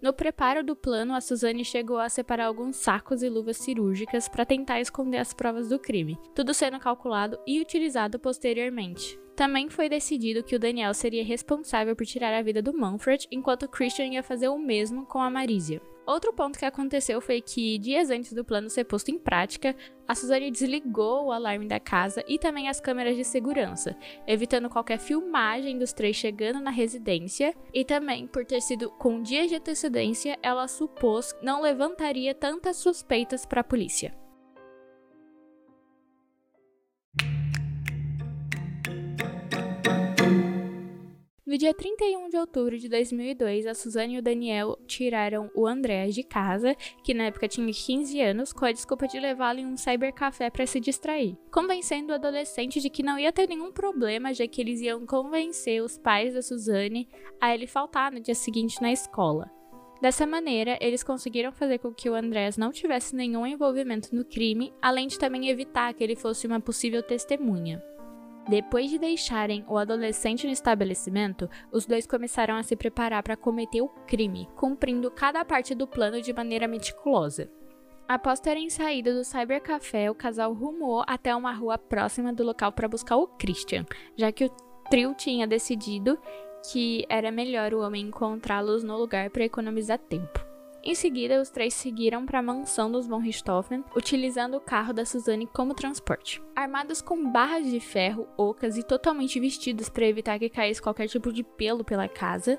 No 0.00 0.12
preparo 0.12 0.62
do 0.62 0.76
plano, 0.76 1.12
a 1.12 1.20
Suzane 1.20 1.64
chegou 1.64 1.98
a 1.98 2.08
separar 2.08 2.46
alguns 2.46 2.76
sacos 2.76 3.22
e 3.22 3.28
luvas 3.28 3.56
cirúrgicas 3.56 4.28
para 4.28 4.46
tentar 4.46 4.80
esconder 4.80 5.18
as 5.18 5.34
provas 5.34 5.68
do 5.68 5.78
crime, 5.78 6.16
tudo 6.36 6.54
sendo 6.54 6.78
calculado 6.78 7.36
e 7.44 7.60
utilizado 7.60 8.16
posteriormente. 8.16 9.18
Também 9.36 9.68
foi 9.68 9.86
decidido 9.86 10.42
que 10.42 10.56
o 10.56 10.58
Daniel 10.58 10.94
seria 10.94 11.22
responsável 11.22 11.94
por 11.94 12.06
tirar 12.06 12.32
a 12.32 12.40
vida 12.40 12.62
do 12.62 12.72
Manfred, 12.72 13.28
enquanto 13.30 13.68
Christian 13.68 14.06
ia 14.06 14.22
fazer 14.22 14.48
o 14.48 14.58
mesmo 14.58 15.04
com 15.04 15.18
a 15.18 15.28
Marisia. 15.28 15.82
Outro 16.06 16.32
ponto 16.32 16.58
que 16.58 16.64
aconteceu 16.64 17.20
foi 17.20 17.42
que, 17.42 17.76
dias 17.78 18.10
antes 18.10 18.32
do 18.32 18.44
plano 18.44 18.70
ser 18.70 18.84
posto 18.84 19.10
em 19.10 19.18
prática, 19.18 19.76
a 20.08 20.14
Suzane 20.14 20.50
desligou 20.50 21.26
o 21.26 21.32
alarme 21.32 21.66
da 21.66 21.78
casa 21.78 22.24
e 22.26 22.38
também 22.38 22.68
as 22.68 22.80
câmeras 22.80 23.14
de 23.14 23.24
segurança, 23.24 23.94
evitando 24.26 24.70
qualquer 24.70 24.98
filmagem 24.98 25.78
dos 25.78 25.92
três 25.92 26.16
chegando 26.16 26.60
na 26.60 26.70
residência, 26.70 27.54
e 27.74 27.84
também, 27.84 28.26
por 28.26 28.46
ter 28.46 28.62
sido 28.62 28.88
com 28.92 29.20
dias 29.20 29.48
de 29.48 29.56
antecedência, 29.56 30.38
ela 30.42 30.66
supôs 30.66 31.34
não 31.42 31.60
levantaria 31.60 32.34
tantas 32.34 32.76
suspeitas 32.76 33.44
para 33.44 33.60
a 33.60 33.64
polícia. 33.64 34.14
No 41.46 41.56
dia 41.56 41.72
31 41.72 42.28
de 42.28 42.36
outubro 42.36 42.76
de 42.76 42.88
2002, 42.88 43.68
a 43.68 43.74
Suzane 43.74 44.16
e 44.16 44.18
o 44.18 44.22
Daniel 44.22 44.76
tiraram 44.84 45.48
o 45.54 45.64
André 45.64 46.08
de 46.08 46.24
casa, 46.24 46.74
que 47.04 47.14
na 47.14 47.26
época 47.26 47.46
tinha 47.46 47.72
15 47.72 48.20
anos, 48.20 48.52
com 48.52 48.64
a 48.64 48.72
desculpa 48.72 49.06
de 49.06 49.20
levá-lo 49.20 49.60
em 49.60 49.66
um 49.66 49.76
cybercafé 49.76 50.50
para 50.50 50.66
se 50.66 50.80
distrair, 50.80 51.38
convencendo 51.52 52.10
o 52.10 52.16
adolescente 52.16 52.80
de 52.80 52.90
que 52.90 53.00
não 53.00 53.16
ia 53.16 53.32
ter 53.32 53.46
nenhum 53.46 53.70
problema, 53.70 54.34
já 54.34 54.44
que 54.48 54.60
eles 54.60 54.80
iam 54.80 55.06
convencer 55.06 55.80
os 55.80 55.96
pais 55.96 56.34
da 56.34 56.42
Suzane 56.42 57.08
a 57.40 57.54
ele 57.54 57.68
faltar 57.68 58.10
no 58.10 58.18
dia 58.18 58.34
seguinte 58.34 58.82
na 58.82 58.90
escola. 58.90 59.48
Dessa 60.02 60.26
maneira, 60.26 60.76
eles 60.80 61.04
conseguiram 61.04 61.52
fazer 61.52 61.78
com 61.78 61.94
que 61.94 62.10
o 62.10 62.14
Andrés 62.16 62.56
não 62.56 62.72
tivesse 62.72 63.14
nenhum 63.14 63.46
envolvimento 63.46 64.12
no 64.16 64.24
crime, 64.24 64.74
além 64.82 65.06
de 65.06 65.16
também 65.16 65.48
evitar 65.48 65.94
que 65.94 66.02
ele 66.02 66.16
fosse 66.16 66.44
uma 66.44 66.58
possível 66.58 67.04
testemunha. 67.04 67.80
Depois 68.48 68.88
de 68.88 68.98
deixarem 68.98 69.64
o 69.66 69.76
adolescente 69.76 70.46
no 70.46 70.52
estabelecimento, 70.52 71.50
os 71.72 71.84
dois 71.84 72.06
começaram 72.06 72.54
a 72.54 72.62
se 72.62 72.76
preparar 72.76 73.22
para 73.22 73.36
cometer 73.36 73.82
o 73.82 73.88
crime, 74.06 74.48
cumprindo 74.54 75.10
cada 75.10 75.44
parte 75.44 75.74
do 75.74 75.86
plano 75.86 76.22
de 76.22 76.32
maneira 76.32 76.68
meticulosa. 76.68 77.50
Após 78.08 78.38
terem 78.38 78.70
saído 78.70 79.14
do 79.14 79.24
cybercafé, 79.24 80.08
o 80.08 80.14
casal 80.14 80.52
rumou 80.52 81.02
até 81.08 81.34
uma 81.34 81.52
rua 81.52 81.76
próxima 81.76 82.32
do 82.32 82.44
local 82.44 82.70
para 82.70 82.86
buscar 82.86 83.16
o 83.16 83.26
Christian, 83.26 83.84
já 84.16 84.30
que 84.30 84.44
o 84.44 84.50
trio 84.88 85.12
tinha 85.12 85.44
decidido 85.44 86.16
que 86.70 87.04
era 87.08 87.32
melhor 87.32 87.74
o 87.74 87.80
homem 87.80 88.06
encontrá-los 88.06 88.84
no 88.84 88.96
lugar 88.96 89.28
para 89.30 89.44
economizar 89.44 89.98
tempo. 89.98 90.45
Em 90.88 90.94
seguida, 90.94 91.42
os 91.42 91.50
três 91.50 91.74
seguiram 91.74 92.24
para 92.24 92.38
a 92.38 92.42
mansão 92.42 92.88
dos 92.88 93.08
von 93.08 93.18
Richthofen, 93.18 93.82
utilizando 93.96 94.56
o 94.56 94.60
carro 94.60 94.92
da 94.92 95.04
Suzanne 95.04 95.44
como 95.44 95.74
transporte. 95.74 96.40
Armados 96.54 97.02
com 97.02 97.28
barras 97.28 97.68
de 97.68 97.80
ferro 97.80 98.28
ocas 98.36 98.78
e 98.78 98.84
totalmente 98.84 99.40
vestidos 99.40 99.88
para 99.88 100.06
evitar 100.06 100.38
que 100.38 100.48
caísse 100.48 100.80
qualquer 100.80 101.08
tipo 101.08 101.32
de 101.32 101.42
pelo 101.42 101.82
pela 101.82 102.06
casa, 102.06 102.56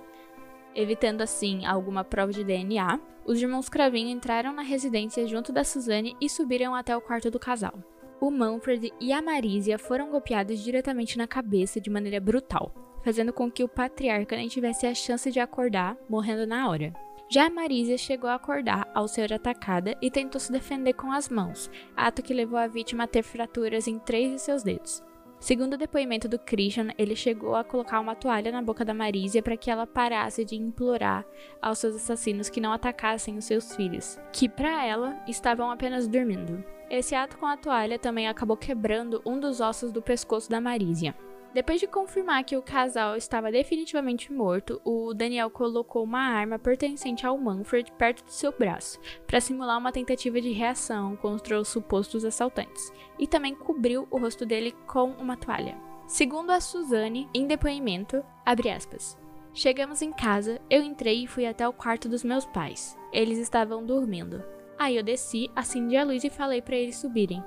evitando 0.76 1.22
assim 1.22 1.66
alguma 1.66 2.04
prova 2.04 2.34
de 2.34 2.44
DNA, 2.44 3.00
os 3.26 3.42
irmãos 3.42 3.70
Cravinho 3.70 4.10
entraram 4.10 4.52
na 4.52 4.62
residência 4.62 5.26
junto 5.26 5.54
da 5.54 5.64
Suzanne 5.64 6.14
e 6.20 6.30
subiram 6.30 6.76
até 6.76 6.98
o 6.98 7.02
quarto 7.02 7.32
do 7.32 7.40
casal. 7.40 7.82
O 8.20 8.30
Manfred 8.30 8.92
e 9.00 9.14
a 9.14 9.22
Marisia 9.22 9.80
foram 9.80 10.12
golpeados 10.12 10.60
diretamente 10.60 11.18
na 11.18 11.28
cabeça 11.28 11.80
de 11.80 11.90
maneira 11.90 12.20
brutal, 12.20 12.74
fazendo 13.06 13.32
com 13.32 13.50
que 13.50 13.64
o 13.64 13.70
patriarca 13.70 14.36
nem 14.36 14.50
tivesse 14.50 14.86
a 14.86 14.94
chance 14.94 15.32
de 15.32 15.40
acordar, 15.40 15.96
morrendo 16.10 16.46
na 16.46 16.68
hora. 16.68 17.07
Já 17.30 17.50
Marisa 17.50 17.98
chegou 17.98 18.30
a 18.30 18.36
acordar 18.36 18.90
ao 18.94 19.06
ser 19.06 19.34
atacada 19.34 19.98
e 20.02 20.10
tentou 20.10 20.40
se 20.40 20.50
defender 20.50 20.94
com 20.94 21.12
as 21.12 21.28
mãos, 21.28 21.70
ato 21.94 22.24
que 22.24 22.34
levou 22.34 22.58
a 22.58 22.68
vítima 22.68 23.04
a 23.04 23.08
ter 23.08 23.22
fraturas 23.22 23.86
em 23.86 24.00
três 24.00 24.32
de 24.32 24.40
seus 24.40 24.64
dedos. 24.64 25.04
Segundo 25.38 25.74
o 25.74 25.78
depoimento 25.78 26.30
do 26.30 26.40
Christian, 26.40 26.88
ele 26.98 27.18
chegou 27.18 27.56
a 27.56 27.66
colocar 27.66 28.00
uma 28.00 28.16
toalha 28.16 28.50
na 28.50 28.62
boca 28.62 28.86
da 28.86 28.94
Marisa 28.94 29.42
para 29.42 29.58
que 29.58 29.70
ela 29.70 29.86
parasse 29.86 30.46
de 30.46 30.56
implorar 30.56 31.26
aos 31.62 31.80
seus 31.80 31.98
assassinos 31.98 32.50
que 32.50 32.62
não 32.62 32.72
atacassem 32.72 33.38
os 33.38 33.44
seus 33.44 33.76
filhos, 33.76 34.18
que 34.32 34.48
para 34.48 34.86
ela 34.86 35.22
estavam 35.28 35.70
apenas 35.70 36.08
dormindo. 36.08 36.64
Esse 36.90 37.14
ato 37.14 37.38
com 37.38 37.46
a 37.46 37.58
toalha 37.58 38.00
também 38.00 38.30
acabou 38.30 38.56
quebrando 38.56 39.22
um 39.26 39.38
dos 39.38 39.60
ossos 39.60 39.92
do 39.92 40.02
pescoço 40.02 40.50
da 40.50 40.62
Marisa. 40.62 41.14
Depois 41.58 41.80
de 41.80 41.88
confirmar 41.88 42.44
que 42.44 42.56
o 42.56 42.62
casal 42.62 43.16
estava 43.18 43.52
definitivamente 43.52 44.32
morto, 44.32 44.80
o 44.86 45.12
Daniel 45.12 45.50
colocou 45.50 46.04
uma 46.04 46.20
arma 46.20 46.60
pertencente 46.60 47.26
ao 47.26 47.36
Manfred 47.36 47.92
perto 47.94 48.24
do 48.24 48.30
seu 48.30 48.52
braço, 48.52 49.00
para 49.26 49.42
simular 49.42 49.80
uma 49.80 49.92
tentativa 49.92 50.40
de 50.40 50.52
reação 50.52 51.16
contra 51.16 51.60
os 51.60 51.68
supostos 51.68 52.24
assaltantes, 52.24 52.94
e 53.18 53.26
também 53.26 53.56
cobriu 53.56 54.08
o 54.12 54.20
rosto 54.20 54.46
dele 54.46 54.72
com 54.86 55.10
uma 55.14 55.36
toalha. 55.36 55.76
Segundo 56.06 56.52
a 56.52 56.62
Suzanne, 56.62 57.28
em 57.34 57.48
depoimento, 57.48 58.24
abre 58.46 58.70
aspas. 58.70 59.18
Chegamos 59.52 60.04
em 60.04 60.14
casa, 60.14 60.62
eu 60.70 60.84
entrei 60.84 61.24
e 61.24 61.28
fui 61.28 61.48
até 61.48 61.68
o 61.68 61.74
quarto 61.74 62.08
dos 62.08 62.24
meus 62.24 62.46
pais. 62.46 62.96
Eles 63.12 63.40
estavam 63.40 63.84
dormindo. 63.84 64.44
Aí 64.78 64.96
eu 64.96 65.02
desci, 65.02 65.50
acendi 65.56 65.98
a 65.98 66.04
luz 66.04 66.24
e 66.24 66.30
falei 66.30 66.62
para 66.62 66.76
eles 66.76 66.98
subirem. 66.98 67.44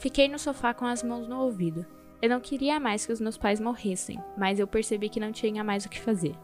Fiquei 0.00 0.26
no 0.26 0.36
sofá 0.36 0.74
com 0.74 0.84
as 0.84 1.04
mãos 1.04 1.28
no 1.28 1.38
ouvido. 1.38 1.86
Eu 2.22 2.28
não 2.28 2.38
queria 2.38 2.78
mais 2.78 3.04
que 3.04 3.12
os 3.12 3.20
meus 3.20 3.36
pais 3.36 3.58
morressem, 3.58 4.22
mas 4.38 4.60
eu 4.60 4.66
percebi 4.68 5.08
que 5.08 5.18
não 5.18 5.32
tinha 5.32 5.64
mais 5.64 5.84
o 5.84 5.88
que 5.88 6.00
fazer. 6.00 6.36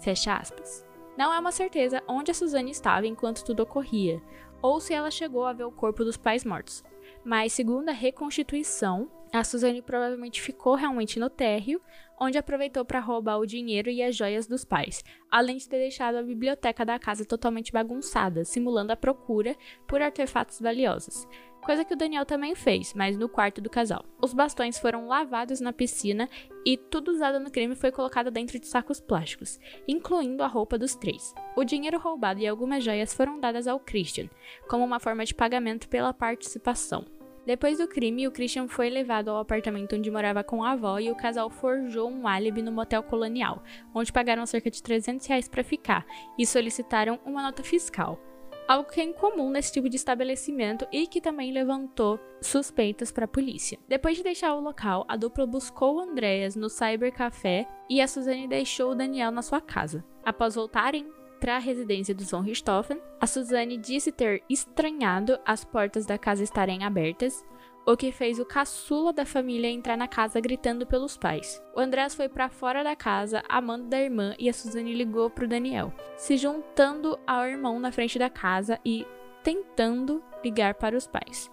Fecha 0.00 0.34
aspas. 0.34 0.82
Não 1.14 1.30
é 1.30 1.38
uma 1.38 1.52
certeza 1.52 2.02
onde 2.08 2.30
a 2.30 2.34
Suzane 2.34 2.70
estava 2.70 3.06
enquanto 3.06 3.44
tudo 3.44 3.62
ocorria, 3.62 4.22
ou 4.62 4.80
se 4.80 4.94
ela 4.94 5.10
chegou 5.10 5.44
a 5.44 5.52
ver 5.52 5.64
o 5.64 5.70
corpo 5.70 6.04
dos 6.04 6.16
pais 6.16 6.42
mortos. 6.42 6.82
Mas, 7.22 7.52
segundo 7.52 7.90
a 7.90 7.92
reconstituição, 7.92 9.10
a 9.36 9.44
Suzane 9.44 9.82
provavelmente 9.82 10.40
ficou 10.40 10.74
realmente 10.74 11.18
no 11.18 11.28
térreo, 11.28 11.80
onde 12.18 12.38
aproveitou 12.38 12.84
para 12.84 13.00
roubar 13.00 13.38
o 13.38 13.46
dinheiro 13.46 13.90
e 13.90 14.02
as 14.02 14.16
joias 14.16 14.46
dos 14.46 14.64
pais, 14.64 15.04
além 15.30 15.56
de 15.56 15.68
ter 15.68 15.78
deixado 15.78 16.16
a 16.16 16.22
biblioteca 16.22 16.84
da 16.84 16.98
casa 16.98 17.24
totalmente 17.24 17.72
bagunçada, 17.72 18.44
simulando 18.44 18.92
a 18.92 18.96
procura 18.96 19.54
por 19.86 20.00
artefatos 20.00 20.60
valiosos 20.60 21.26
coisa 21.66 21.84
que 21.84 21.94
o 21.94 21.96
Daniel 21.96 22.24
também 22.24 22.54
fez, 22.54 22.94
mas 22.94 23.18
no 23.18 23.28
quarto 23.28 23.60
do 23.60 23.68
casal. 23.68 24.04
Os 24.22 24.32
bastões 24.32 24.78
foram 24.78 25.08
lavados 25.08 25.60
na 25.60 25.72
piscina 25.72 26.28
e 26.64 26.76
tudo 26.76 27.10
usado 27.10 27.40
no 27.40 27.50
crime 27.50 27.74
foi 27.74 27.90
colocado 27.90 28.30
dentro 28.30 28.56
de 28.60 28.68
sacos 28.68 29.00
plásticos, 29.00 29.58
incluindo 29.88 30.44
a 30.44 30.46
roupa 30.46 30.78
dos 30.78 30.94
três. 30.94 31.34
O 31.56 31.64
dinheiro 31.64 31.98
roubado 31.98 32.38
e 32.38 32.46
algumas 32.46 32.84
joias 32.84 33.12
foram 33.12 33.40
dadas 33.40 33.66
ao 33.66 33.80
Christian, 33.80 34.30
como 34.68 34.84
uma 34.84 35.00
forma 35.00 35.24
de 35.24 35.34
pagamento 35.34 35.88
pela 35.88 36.14
participação. 36.14 37.04
Depois 37.46 37.78
do 37.78 37.86
crime, 37.86 38.26
o 38.26 38.32
Christian 38.32 38.66
foi 38.66 38.90
levado 38.90 39.28
ao 39.28 39.38
apartamento 39.38 39.94
onde 39.94 40.10
morava 40.10 40.42
com 40.42 40.64
a 40.64 40.72
avó 40.72 40.98
e 40.98 41.12
o 41.12 41.14
casal 41.14 41.48
forjou 41.48 42.10
um 42.10 42.26
álibi 42.26 42.60
no 42.60 42.72
motel 42.72 43.04
colonial, 43.04 43.62
onde 43.94 44.12
pagaram 44.12 44.44
cerca 44.44 44.68
de 44.68 44.82
300 44.82 45.24
reais 45.26 45.48
para 45.48 45.62
ficar 45.62 46.04
e 46.36 46.44
solicitaram 46.44 47.20
uma 47.24 47.42
nota 47.42 47.62
fiscal 47.62 48.20
algo 48.66 48.90
que 48.90 49.00
é 49.00 49.04
incomum 49.04 49.50
nesse 49.50 49.72
tipo 49.72 49.88
de 49.88 49.96
estabelecimento 49.96 50.86
e 50.90 51.06
que 51.06 51.20
também 51.20 51.52
levantou 51.52 52.18
suspeitas 52.40 53.12
para 53.12 53.24
a 53.24 53.28
polícia. 53.28 53.78
Depois 53.88 54.16
de 54.16 54.22
deixar 54.22 54.54
o 54.54 54.60
local, 54.60 55.04
a 55.08 55.16
dupla 55.16 55.46
buscou 55.46 55.96
o 55.96 56.00
Andreas 56.00 56.56
no 56.56 56.68
cybercafé 56.68 57.66
e 57.88 58.00
a 58.00 58.08
Suzane 58.08 58.48
deixou 58.48 58.90
o 58.90 58.94
Daniel 58.94 59.30
na 59.30 59.42
sua 59.42 59.60
casa. 59.60 60.04
Após 60.24 60.54
voltarem 60.56 61.06
para 61.46 61.58
a 61.58 61.60
residência 61.60 62.12
do 62.12 62.24
Von 62.24 62.40
Richthofen, 62.40 63.00
a 63.20 63.24
Suzane 63.24 63.76
disse 63.76 64.10
ter 64.10 64.42
estranhado 64.50 65.38
as 65.46 65.64
portas 65.64 66.04
da 66.04 66.18
casa 66.18 66.42
estarem 66.42 66.82
abertas 66.82 67.46
o 67.86 67.96
que 67.96 68.10
fez 68.10 68.40
o 68.40 68.44
caçula 68.44 69.12
da 69.12 69.24
família 69.24 69.70
entrar 69.70 69.96
na 69.96 70.08
casa 70.08 70.40
gritando 70.40 70.84
pelos 70.84 71.16
pais. 71.16 71.62
O 71.72 71.78
Andrés 71.78 72.16
foi 72.16 72.28
para 72.28 72.48
fora 72.48 72.82
da 72.82 72.96
casa, 72.96 73.44
amando 73.48 73.86
da 73.86 74.02
irmã, 74.02 74.34
e 74.40 74.48
a 74.48 74.52
Suzane 74.52 74.92
ligou 74.92 75.30
pro 75.30 75.46
Daniel, 75.46 75.94
se 76.16 76.36
juntando 76.36 77.16
ao 77.24 77.46
irmão 77.46 77.78
na 77.78 77.92
frente 77.92 78.18
da 78.18 78.28
casa 78.28 78.80
e 78.84 79.06
tentando 79.44 80.20
ligar 80.42 80.74
para 80.74 80.96
os 80.96 81.06
pais. 81.06 81.48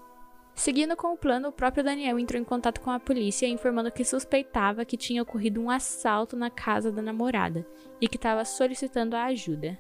Seguindo 0.55 0.95
com 0.95 1.13
o 1.13 1.17
plano, 1.17 1.50
o 1.50 1.51
próprio 1.51 1.83
Daniel 1.83 2.19
entrou 2.19 2.39
em 2.41 2.45
contato 2.45 2.79
com 2.79 2.91
a 2.91 3.00
polícia, 3.00 3.48
informando 3.48 3.91
que 3.91 4.05
suspeitava 4.05 4.86
que 4.86 4.95
tinha 4.95 5.22
ocorrido 5.22 5.62
um 5.62 5.69
assalto 5.69 6.36
na 6.36 6.50
casa 6.50 6.91
da 6.91 7.01
namorada 7.01 7.67
e 8.00 8.07
que 8.07 8.17
estava 8.17 8.45
solicitando 8.45 9.15
a 9.15 9.25
ajuda. 9.25 9.77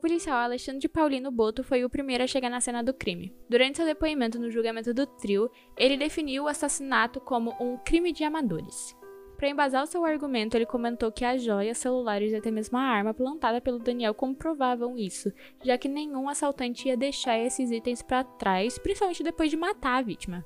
policial 0.00 0.38
Alexandre 0.38 0.88
Paulino 0.88 1.30
Boto 1.30 1.62
foi 1.62 1.84
o 1.84 1.90
primeiro 1.90 2.24
a 2.24 2.26
chegar 2.26 2.50
na 2.50 2.60
cena 2.60 2.82
do 2.82 2.92
crime. 2.92 3.32
Durante 3.48 3.76
seu 3.76 3.86
depoimento 3.86 4.38
no 4.38 4.50
julgamento 4.50 4.92
do 4.92 5.06
trio, 5.06 5.50
ele 5.76 5.96
definiu 5.96 6.44
o 6.44 6.48
assassinato 6.48 7.20
como 7.20 7.54
um 7.60 7.76
crime 7.76 8.12
de 8.12 8.24
amadores. 8.24 8.96
Para 9.40 9.48
embasar 9.48 9.82
o 9.82 9.86
seu 9.86 10.04
argumento, 10.04 10.54
ele 10.54 10.66
comentou 10.66 11.10
que 11.10 11.24
as 11.24 11.42
joias, 11.42 11.78
celulares 11.78 12.30
e 12.30 12.36
até 12.36 12.50
mesmo 12.50 12.76
a 12.76 12.82
arma 12.82 13.14
plantada 13.14 13.58
pelo 13.58 13.78
Daniel 13.78 14.12
comprovavam 14.12 14.98
isso, 14.98 15.32
já 15.64 15.78
que 15.78 15.88
nenhum 15.88 16.28
assaltante 16.28 16.88
ia 16.88 16.94
deixar 16.94 17.38
esses 17.38 17.70
itens 17.70 18.02
para 18.02 18.22
trás, 18.22 18.78
principalmente 18.78 19.22
depois 19.22 19.48
de 19.48 19.56
matar 19.56 19.96
a 19.96 20.02
vítima. 20.02 20.44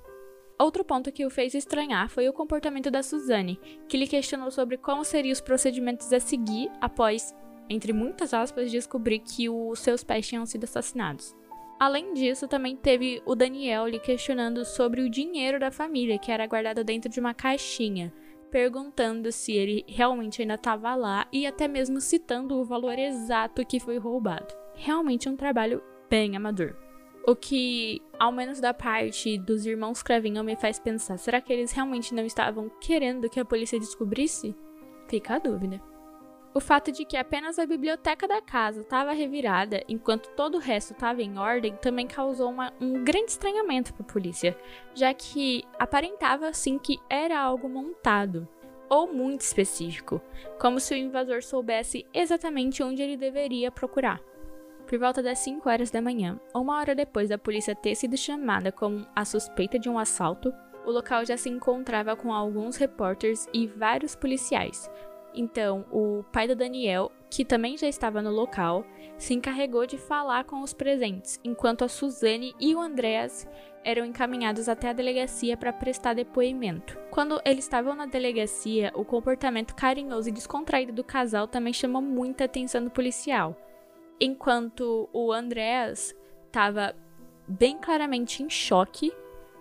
Outro 0.56 0.84
ponto 0.84 1.10
que 1.10 1.26
o 1.26 1.30
fez 1.30 1.54
estranhar 1.54 2.08
foi 2.08 2.28
o 2.28 2.32
comportamento 2.32 2.88
da 2.88 3.02
Suzane, 3.02 3.58
que 3.88 3.96
lhe 3.96 4.06
questionou 4.06 4.52
sobre 4.52 4.76
como 4.76 5.04
seriam 5.04 5.32
os 5.32 5.40
procedimentos 5.40 6.12
a 6.12 6.20
seguir 6.20 6.70
após 6.80 7.34
entre 7.68 7.92
muitas 7.92 8.32
aspas, 8.32 8.70
descobrir 8.70 9.18
que 9.18 9.48
os 9.48 9.80
seus 9.80 10.04
pais 10.04 10.28
tinham 10.28 10.46
sido 10.46 10.64
assassinados. 10.64 11.34
Além 11.80 12.14
disso, 12.14 12.46
também 12.46 12.76
teve 12.76 13.20
o 13.26 13.34
Daniel 13.34 13.88
lhe 13.88 13.98
questionando 13.98 14.64
sobre 14.64 15.00
o 15.00 15.10
dinheiro 15.10 15.58
da 15.58 15.72
família, 15.72 16.18
que 16.18 16.30
era 16.30 16.46
guardado 16.46 16.84
dentro 16.84 17.10
de 17.10 17.18
uma 17.18 17.34
caixinha, 17.34 18.12
perguntando 18.54 19.32
se 19.32 19.50
ele 19.50 19.84
realmente 19.88 20.40
ainda 20.40 20.54
estava 20.54 20.94
lá 20.94 21.26
e 21.32 21.44
até 21.44 21.66
mesmo 21.66 22.00
citando 22.00 22.54
o 22.54 22.64
valor 22.64 22.96
exato 22.96 23.66
que 23.66 23.80
foi 23.80 23.98
roubado. 23.98 24.54
Realmente 24.76 25.28
um 25.28 25.34
trabalho 25.34 25.82
bem 26.08 26.36
amador. 26.36 26.76
O 27.26 27.34
que, 27.34 28.00
ao 28.16 28.30
menos 28.30 28.60
da 28.60 28.72
parte 28.72 29.36
dos 29.38 29.66
irmãos 29.66 30.04
Cravinham, 30.04 30.44
me 30.44 30.54
faz 30.54 30.78
pensar: 30.78 31.18
será 31.18 31.40
que 31.40 31.52
eles 31.52 31.72
realmente 31.72 32.14
não 32.14 32.24
estavam 32.24 32.70
querendo 32.80 33.28
que 33.28 33.40
a 33.40 33.44
polícia 33.44 33.80
descobrisse? 33.80 34.54
Fica 35.08 35.34
a 35.34 35.38
dúvida. 35.40 35.82
O 36.56 36.60
fato 36.60 36.92
de 36.92 37.04
que 37.04 37.16
apenas 37.16 37.58
a 37.58 37.66
biblioteca 37.66 38.28
da 38.28 38.40
casa 38.40 38.82
estava 38.82 39.12
revirada, 39.12 39.82
enquanto 39.88 40.30
todo 40.36 40.54
o 40.54 40.60
resto 40.60 40.92
estava 40.92 41.20
em 41.20 41.36
ordem, 41.36 41.74
também 41.82 42.06
causou 42.06 42.48
uma, 42.48 42.72
um 42.80 43.02
grande 43.02 43.32
estranhamento 43.32 43.92
para 43.92 44.04
a 44.04 44.12
polícia, 44.12 44.56
já 44.94 45.12
que 45.12 45.64
aparentava 45.76 46.46
assim 46.46 46.78
que 46.78 47.00
era 47.10 47.40
algo 47.40 47.68
montado, 47.68 48.46
ou 48.88 49.12
muito 49.12 49.40
específico, 49.40 50.20
como 50.60 50.78
se 50.78 50.94
o 50.94 50.96
invasor 50.96 51.42
soubesse 51.42 52.06
exatamente 52.14 52.84
onde 52.84 53.02
ele 53.02 53.16
deveria 53.16 53.72
procurar. 53.72 54.20
Por 54.86 54.96
volta 54.96 55.20
das 55.20 55.40
5 55.40 55.68
horas 55.68 55.90
da 55.90 56.00
manhã, 56.00 56.38
uma 56.54 56.78
hora 56.78 56.94
depois 56.94 57.30
da 57.30 57.38
polícia 57.38 57.74
ter 57.74 57.96
sido 57.96 58.16
chamada 58.16 58.70
com 58.70 59.04
a 59.12 59.24
suspeita 59.24 59.76
de 59.76 59.88
um 59.88 59.98
assalto, 59.98 60.54
o 60.86 60.92
local 60.92 61.24
já 61.24 61.36
se 61.36 61.48
encontrava 61.48 62.14
com 62.14 62.32
alguns 62.32 62.76
repórteres 62.76 63.48
e 63.52 63.66
vários 63.66 64.14
policiais, 64.14 64.88
então, 65.34 65.84
o 65.90 66.24
pai 66.32 66.46
do 66.46 66.54
Daniel, 66.54 67.10
que 67.28 67.44
também 67.44 67.76
já 67.76 67.88
estava 67.88 68.22
no 68.22 68.30
local, 68.30 68.84
se 69.18 69.34
encarregou 69.34 69.86
de 69.86 69.98
falar 69.98 70.44
com 70.44 70.62
os 70.62 70.72
presentes, 70.72 71.40
enquanto 71.44 71.84
a 71.84 71.88
Suzane 71.88 72.54
e 72.60 72.74
o 72.74 72.80
Andreas 72.80 73.48
eram 73.84 74.04
encaminhados 74.04 74.68
até 74.68 74.88
a 74.88 74.92
delegacia 74.92 75.56
para 75.56 75.72
prestar 75.72 76.14
depoimento. 76.14 76.98
Quando 77.10 77.40
eles 77.44 77.64
estavam 77.64 77.94
na 77.94 78.06
delegacia, 78.06 78.92
o 78.94 79.04
comportamento 79.04 79.74
carinhoso 79.74 80.28
e 80.28 80.32
descontraído 80.32 80.92
do 80.92 81.04
casal 81.04 81.46
também 81.46 81.72
chamou 81.72 82.00
muita 82.00 82.44
atenção 82.44 82.82
do 82.82 82.90
policial, 82.90 83.56
enquanto 84.20 85.08
o 85.12 85.32
Andreas 85.32 86.14
estava 86.46 86.94
bem 87.46 87.76
claramente 87.78 88.42
em 88.42 88.48
choque, 88.48 89.12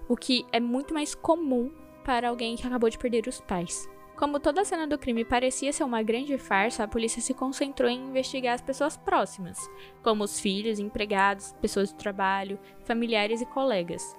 o 0.07 0.15
que 0.15 0.45
é 0.51 0.59
muito 0.59 0.93
mais 0.93 1.15
comum 1.15 1.71
para 2.03 2.29
alguém 2.29 2.55
que 2.55 2.65
acabou 2.65 2.89
de 2.89 2.97
perder 2.97 3.27
os 3.27 3.41
pais. 3.41 3.89
Como 4.15 4.39
toda 4.39 4.61
a 4.61 4.65
cena 4.65 4.85
do 4.85 4.97
crime 4.97 5.25
parecia 5.25 5.73
ser 5.73 5.83
uma 5.83 6.03
grande 6.03 6.37
farsa, 6.37 6.83
a 6.83 6.87
polícia 6.87 7.21
se 7.21 7.33
concentrou 7.33 7.89
em 7.89 8.09
investigar 8.09 8.53
as 8.53 8.61
pessoas 8.61 8.95
próximas, 8.95 9.57
como 10.03 10.23
os 10.23 10.39
filhos, 10.39 10.79
empregados, 10.79 11.53
pessoas 11.59 11.89
de 11.89 11.95
trabalho, 11.95 12.59
familiares 12.85 13.41
e 13.41 13.45
colegas. 13.45 14.15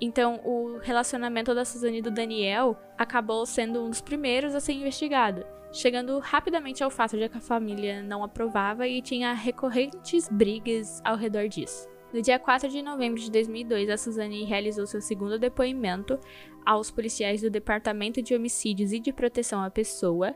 Então, 0.00 0.40
o 0.44 0.78
relacionamento 0.78 1.54
da 1.54 1.64
Suzane 1.64 1.98
e 1.98 2.02
do 2.02 2.10
Daniel 2.10 2.78
acabou 2.96 3.44
sendo 3.46 3.82
um 3.82 3.90
dos 3.90 4.00
primeiros 4.00 4.54
a 4.54 4.60
ser 4.60 4.74
investigado, 4.74 5.44
chegando 5.72 6.18
rapidamente 6.18 6.84
ao 6.84 6.90
fato 6.90 7.16
de 7.16 7.28
que 7.28 7.38
a 7.38 7.40
família 7.40 8.02
não 8.02 8.22
aprovava 8.22 8.86
e 8.86 9.02
tinha 9.02 9.32
recorrentes 9.32 10.28
brigas 10.28 11.00
ao 11.04 11.16
redor 11.16 11.48
disso. 11.48 11.88
No 12.12 12.22
dia 12.22 12.38
4 12.38 12.70
de 12.70 12.80
novembro 12.80 13.20
de 13.20 13.30
2002, 13.30 13.90
a 13.90 13.98
Suzane 13.98 14.42
realizou 14.44 14.86
seu 14.86 15.00
segundo 15.00 15.38
depoimento 15.38 16.18
aos 16.64 16.90
policiais 16.90 17.42
do 17.42 17.50
Departamento 17.50 18.22
de 18.22 18.34
Homicídios 18.34 18.92
e 18.92 18.98
de 18.98 19.12
Proteção 19.12 19.62
à 19.62 19.70
Pessoa, 19.70 20.34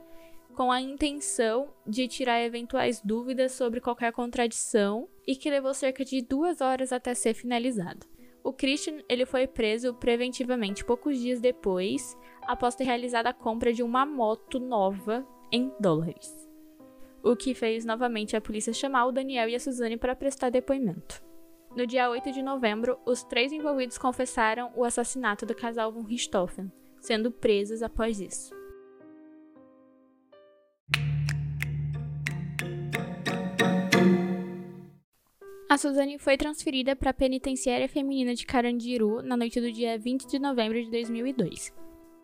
com 0.55 0.71
a 0.71 0.83
intenção 0.83 1.73
de 1.87 2.07
tirar 2.07 2.43
eventuais 2.43 3.01
dúvidas 3.01 3.53
sobre 3.53 3.81
qualquer 3.81 4.13
contradição 4.13 5.09
e 5.27 5.35
que 5.35 5.49
levou 5.49 5.73
cerca 5.73 6.05
de 6.05 6.21
duas 6.21 6.61
horas 6.61 6.93
até 6.93 7.15
ser 7.15 7.33
finalizado. 7.33 8.07
O 8.45 8.53
Christian 8.53 8.99
ele 9.09 9.25
foi 9.25 9.47
preso 9.47 9.95
preventivamente 9.95 10.85
poucos 10.85 11.19
dias 11.19 11.41
depois, 11.41 12.19
após 12.43 12.75
ter 12.75 12.85
realizado 12.85 13.29
a 13.29 13.33
compra 13.33 13.73
de 13.73 13.83
uma 13.83 14.05
moto 14.05 14.61
nova 14.61 15.27
em 15.51 15.73
dólares. 15.81 16.47
O 17.23 17.35
que 17.35 17.55
fez 17.55 17.87
novamente 17.87 18.37
a 18.37 18.43
polícia 18.43 18.75
chamar 18.75 19.07
o 19.07 19.13
Daniel 19.13 19.49
e 19.49 19.55
a 19.55 19.61
Suzane 19.61 19.97
para 19.97 20.15
prestar 20.15 20.51
depoimento. 20.51 21.32
No 21.75 21.87
dia 21.87 22.11
8 22.11 22.33
de 22.33 22.43
novembro, 22.43 22.99
os 23.07 23.23
três 23.23 23.51
envolvidos 23.51 23.97
confessaram 23.97 24.71
o 24.77 24.85
assassinato 24.85 25.47
do 25.47 25.55
casal 25.55 25.91
von 25.91 26.03
Richthofen, 26.03 26.71
sendo 27.01 27.31
presos 27.31 27.83
após 27.83 28.21
isso. 28.21 28.55
A 35.67 35.79
Suzane 35.79 36.19
foi 36.19 36.37
transferida 36.37 36.95
para 36.95 37.09
a 37.09 37.15
penitenciária 37.15 37.89
feminina 37.89 38.35
de 38.35 38.45
Carandiru 38.45 39.23
na 39.23 39.35
noite 39.35 39.59
do 39.59 39.73
dia 39.73 39.99
20 39.99 40.27
de 40.27 40.39
novembro 40.39 40.79
de 40.79 40.91
2002. 40.91 41.73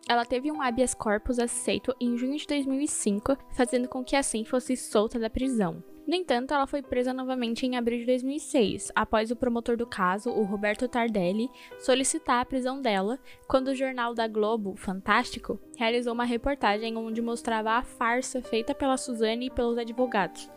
Ela 0.07 0.25
teve 0.25 0.51
um 0.51 0.61
habeas 0.61 0.93
corpus 0.93 1.39
aceito 1.39 1.95
em 1.99 2.15
junho 2.15 2.37
de 2.37 2.45
2005, 2.45 3.35
fazendo 3.51 3.87
com 3.87 4.03
que 4.03 4.15
assim 4.15 4.45
fosse 4.45 4.77
solta 4.77 5.17
da 5.17 5.29
prisão 5.29 5.83
No 6.09 6.15
entanto, 6.15 6.55
ela 6.55 6.65
foi 6.65 6.81
presa 6.81 7.13
novamente 7.13 7.67
em 7.67 7.77
abril 7.77 7.99
de 7.99 8.05
2006, 8.07 8.91
após 8.95 9.29
o 9.29 9.35
promotor 9.35 9.77
do 9.77 9.85
caso, 9.85 10.31
o 10.31 10.43
Roberto 10.43 10.87
Tardelli, 10.87 11.51
solicitar 11.77 12.41
a 12.41 12.45
prisão 12.45 12.81
dela, 12.81 13.19
quando 13.47 13.67
o 13.67 13.75
jornal 13.75 14.15
da 14.15 14.27
Globo, 14.27 14.75
Fantástico, 14.75 15.59
realizou 15.77 16.13
uma 16.13 16.25
reportagem 16.25 16.97
onde 16.97 17.21
mostrava 17.21 17.73
a 17.73 17.83
farsa 17.83 18.41
feita 18.41 18.73
pela 18.73 18.97
Suzane 18.97 19.45
e 19.45 19.49
pelos 19.51 19.77
advogados, 19.77 20.49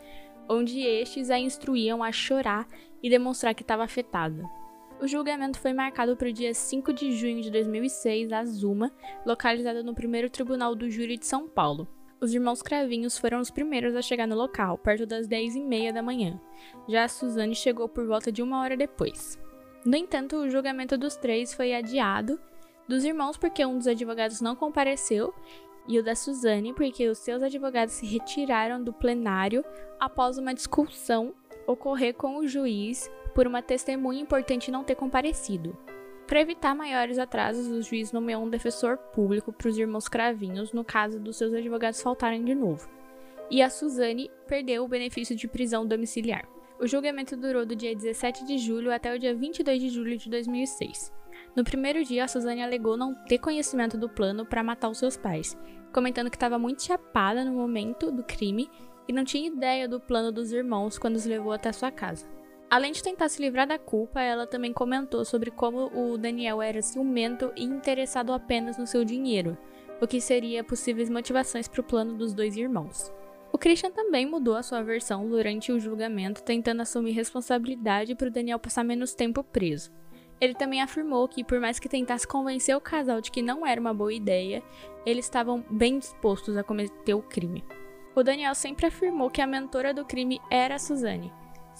onde 0.48 0.80
estes 0.80 1.28
a 1.28 1.38
instruíam 1.38 2.02
a 2.02 2.10
chorar 2.10 2.66
e 3.02 3.10
demonstrar 3.10 3.54
que 3.54 3.60
estava 3.60 3.84
afetada. 3.84 4.42
O 5.02 5.06
julgamento 5.06 5.60
foi 5.60 5.74
marcado 5.74 6.16
para 6.16 6.30
o 6.30 6.32
dia 6.32 6.54
5 6.54 6.94
de 6.94 7.12
junho 7.12 7.42
de 7.42 7.50
2006, 7.50 8.32
a 8.32 8.42
Zuma, 8.46 8.90
localizada 9.26 9.82
no 9.82 9.94
primeiro 9.94 10.30
tribunal 10.30 10.74
do 10.74 10.88
júri 10.88 11.18
de 11.18 11.26
São 11.26 11.46
Paulo. 11.46 11.86
Os 12.22 12.32
irmãos 12.32 12.62
Cravinhos 12.62 13.18
foram 13.18 13.40
os 13.40 13.50
primeiros 13.50 13.96
a 13.96 14.00
chegar 14.00 14.28
no 14.28 14.36
local, 14.36 14.78
perto 14.78 15.04
das 15.04 15.26
10 15.26 15.56
e 15.56 15.60
meia 15.60 15.92
da 15.92 16.04
manhã. 16.04 16.40
Já 16.88 17.02
a 17.02 17.08
Suzane 17.08 17.56
chegou 17.56 17.88
por 17.88 18.06
volta 18.06 18.30
de 18.30 18.40
uma 18.40 18.60
hora 18.60 18.76
depois. 18.76 19.36
No 19.84 19.96
entanto, 19.96 20.36
o 20.36 20.48
julgamento 20.48 20.96
dos 20.96 21.16
três 21.16 21.52
foi 21.52 21.74
adiado, 21.74 22.38
dos 22.86 23.04
irmãos 23.04 23.36
porque 23.36 23.66
um 23.66 23.76
dos 23.76 23.88
advogados 23.88 24.40
não 24.40 24.54
compareceu 24.54 25.34
e 25.88 25.98
o 25.98 26.04
da 26.04 26.14
Suzane 26.14 26.72
porque 26.72 27.08
os 27.08 27.18
seus 27.18 27.42
advogados 27.42 27.94
se 27.94 28.06
retiraram 28.06 28.80
do 28.80 28.92
plenário 28.92 29.64
após 29.98 30.38
uma 30.38 30.54
discussão 30.54 31.34
ocorrer 31.66 32.14
com 32.14 32.36
o 32.36 32.46
juiz 32.46 33.10
por 33.34 33.48
uma 33.48 33.60
testemunha 33.60 34.22
importante 34.22 34.70
não 34.70 34.84
ter 34.84 34.94
comparecido. 34.94 35.76
Para 36.32 36.40
evitar 36.40 36.74
maiores 36.74 37.18
atrasos, 37.18 37.66
o 37.66 37.82
juiz 37.82 38.10
nomeou 38.10 38.42
um 38.42 38.48
defensor 38.48 38.96
público 38.96 39.52
para 39.52 39.68
os 39.68 39.76
irmãos 39.76 40.08
Cravinhos 40.08 40.72
no 40.72 40.82
caso 40.82 41.20
dos 41.20 41.36
seus 41.36 41.52
advogados 41.52 42.00
faltarem 42.00 42.42
de 42.42 42.54
novo. 42.54 42.88
E 43.50 43.60
a 43.60 43.68
Suzane 43.68 44.30
perdeu 44.48 44.82
o 44.82 44.88
benefício 44.88 45.36
de 45.36 45.46
prisão 45.46 45.86
domiciliar. 45.86 46.48
O 46.80 46.86
julgamento 46.86 47.36
durou 47.36 47.66
do 47.66 47.76
dia 47.76 47.94
17 47.94 48.46
de 48.46 48.56
julho 48.56 48.90
até 48.90 49.14
o 49.14 49.18
dia 49.18 49.34
22 49.34 49.78
de 49.78 49.90
julho 49.90 50.16
de 50.16 50.30
2006. 50.30 51.12
No 51.54 51.64
primeiro 51.64 52.02
dia, 52.02 52.24
a 52.24 52.28
Suzane 52.28 52.62
alegou 52.62 52.96
não 52.96 53.14
ter 53.26 53.36
conhecimento 53.36 53.98
do 53.98 54.08
plano 54.08 54.46
para 54.46 54.62
matar 54.62 54.88
os 54.88 54.96
seus 54.96 55.18
pais, 55.18 55.54
comentando 55.92 56.30
que 56.30 56.36
estava 56.36 56.58
muito 56.58 56.82
chapada 56.82 57.44
no 57.44 57.52
momento 57.52 58.10
do 58.10 58.22
crime 58.22 58.70
e 59.06 59.12
não 59.12 59.22
tinha 59.22 59.48
ideia 59.48 59.86
do 59.86 60.00
plano 60.00 60.32
dos 60.32 60.50
irmãos 60.50 60.98
quando 60.98 61.16
os 61.16 61.26
levou 61.26 61.52
até 61.52 61.70
sua 61.72 61.90
casa. 61.90 62.26
Além 62.72 62.90
de 62.90 63.02
tentar 63.02 63.28
se 63.28 63.42
livrar 63.42 63.66
da 63.66 63.78
culpa, 63.78 64.22
ela 64.22 64.46
também 64.46 64.72
comentou 64.72 65.26
sobre 65.26 65.50
como 65.50 65.90
o 65.94 66.16
Daniel 66.16 66.62
era 66.62 66.80
ciumento 66.80 67.52
e 67.54 67.64
interessado 67.64 68.32
apenas 68.32 68.78
no 68.78 68.86
seu 68.86 69.04
dinheiro, 69.04 69.58
o 70.00 70.06
que 70.06 70.22
seria 70.22 70.64
possíveis 70.64 71.10
motivações 71.10 71.68
para 71.68 71.82
o 71.82 71.84
plano 71.84 72.14
dos 72.14 72.32
dois 72.32 72.56
irmãos. 72.56 73.12
O 73.52 73.58
Christian 73.58 73.90
também 73.90 74.24
mudou 74.24 74.56
a 74.56 74.62
sua 74.62 74.82
versão 74.82 75.28
durante 75.28 75.70
o 75.70 75.78
julgamento, 75.78 76.42
tentando 76.42 76.80
assumir 76.80 77.12
responsabilidade 77.12 78.14
para 78.14 78.28
o 78.28 78.32
Daniel 78.32 78.58
passar 78.58 78.84
menos 78.84 79.12
tempo 79.12 79.44
preso. 79.44 79.92
Ele 80.40 80.54
também 80.54 80.80
afirmou 80.80 81.28
que, 81.28 81.44
por 81.44 81.60
mais 81.60 81.78
que 81.78 81.90
tentasse 81.90 82.26
convencer 82.26 82.74
o 82.74 82.80
casal 82.80 83.20
de 83.20 83.30
que 83.30 83.42
não 83.42 83.66
era 83.66 83.78
uma 83.78 83.92
boa 83.92 84.14
ideia, 84.14 84.62
eles 85.04 85.26
estavam 85.26 85.62
bem 85.68 85.98
dispostos 85.98 86.56
a 86.56 86.64
cometer 86.64 87.12
o 87.12 87.20
crime. 87.20 87.62
O 88.16 88.22
Daniel 88.22 88.54
sempre 88.54 88.86
afirmou 88.86 89.28
que 89.28 89.42
a 89.42 89.46
mentora 89.46 89.92
do 89.92 90.06
crime 90.06 90.40
era 90.50 90.76
a 90.76 90.78
Suzane, 90.78 91.30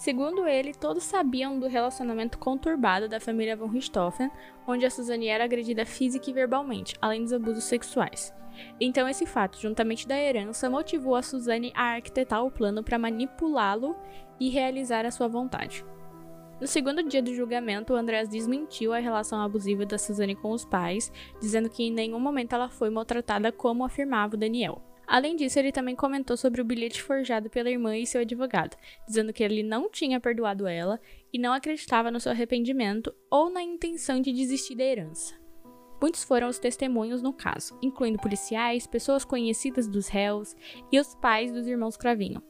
Segundo 0.03 0.45
ele, 0.45 0.73
todos 0.73 1.01
sabiam 1.01 1.57
do 1.57 1.65
relacionamento 1.65 2.37
conturbado 2.37 3.07
da 3.07 3.21
família 3.21 3.55
von 3.55 3.67
Richthofen, 3.67 4.29
onde 4.67 4.85
a 4.85 4.89
Suzane 4.89 5.27
era 5.27 5.45
agredida 5.45 5.85
física 5.85 6.29
e 6.29 6.33
verbalmente, 6.33 6.93
além 7.01 7.21
dos 7.21 7.31
abusos 7.31 7.63
sexuais. 7.63 8.33
Então, 8.81 9.07
esse 9.07 9.25
fato, 9.25 9.57
juntamente 9.57 10.05
da 10.05 10.19
herança, 10.19 10.69
motivou 10.69 11.15
a 11.15 11.21
Suzane 11.21 11.71
a 11.73 11.93
arquitetar 11.93 12.43
o 12.43 12.51
plano 12.51 12.83
para 12.83 12.99
manipulá-lo 12.99 13.95
e 14.41 14.49
realizar 14.49 15.05
a 15.05 15.11
sua 15.11 15.29
vontade. 15.29 15.85
No 16.59 16.67
segundo 16.67 17.01
dia 17.01 17.23
do 17.23 17.33
julgamento, 17.33 17.95
Andreas 17.95 18.27
desmentiu 18.27 18.91
a 18.91 18.99
relação 18.99 19.41
abusiva 19.41 19.85
da 19.85 19.97
Suzane 19.97 20.35
com 20.35 20.51
os 20.51 20.65
pais, 20.65 21.13
dizendo 21.39 21.69
que 21.69 21.81
em 21.81 21.93
nenhum 21.93 22.19
momento 22.19 22.51
ela 22.51 22.67
foi 22.67 22.89
maltratada 22.89 23.53
como 23.53 23.85
afirmava 23.85 24.35
o 24.35 24.37
Daniel. 24.37 24.81
Além 25.05 25.35
disso, 25.35 25.59
ele 25.59 25.71
também 25.71 25.95
comentou 25.95 26.37
sobre 26.37 26.61
o 26.61 26.65
bilhete 26.65 27.01
forjado 27.01 27.49
pela 27.49 27.69
irmã 27.69 27.97
e 27.97 28.05
seu 28.05 28.21
advogado, 28.21 28.77
dizendo 29.07 29.33
que 29.33 29.43
ele 29.43 29.61
não 29.61 29.89
tinha 29.89 30.19
perdoado 30.19 30.65
ela 30.65 30.99
e 31.31 31.37
não 31.37 31.53
acreditava 31.53 32.09
no 32.09 32.19
seu 32.19 32.31
arrependimento 32.31 33.13
ou 33.29 33.49
na 33.49 33.61
intenção 33.61 34.21
de 34.21 34.31
desistir 34.31 34.75
da 34.75 34.83
herança. 34.83 35.35
Muitos 36.01 36.23
foram 36.23 36.49
os 36.49 36.59
testemunhos 36.59 37.21
no 37.21 37.31
caso, 37.31 37.77
incluindo 37.81 38.19
policiais, 38.19 38.85
pessoas 38.85 39.23
conhecidas 39.23 39.87
dos 39.87 40.07
réus 40.07 40.55
e 40.91 40.99
os 40.99 41.15
pais 41.15 41.51
dos 41.51 41.65
irmãos 41.67 41.95
Cravinho. 41.95 42.41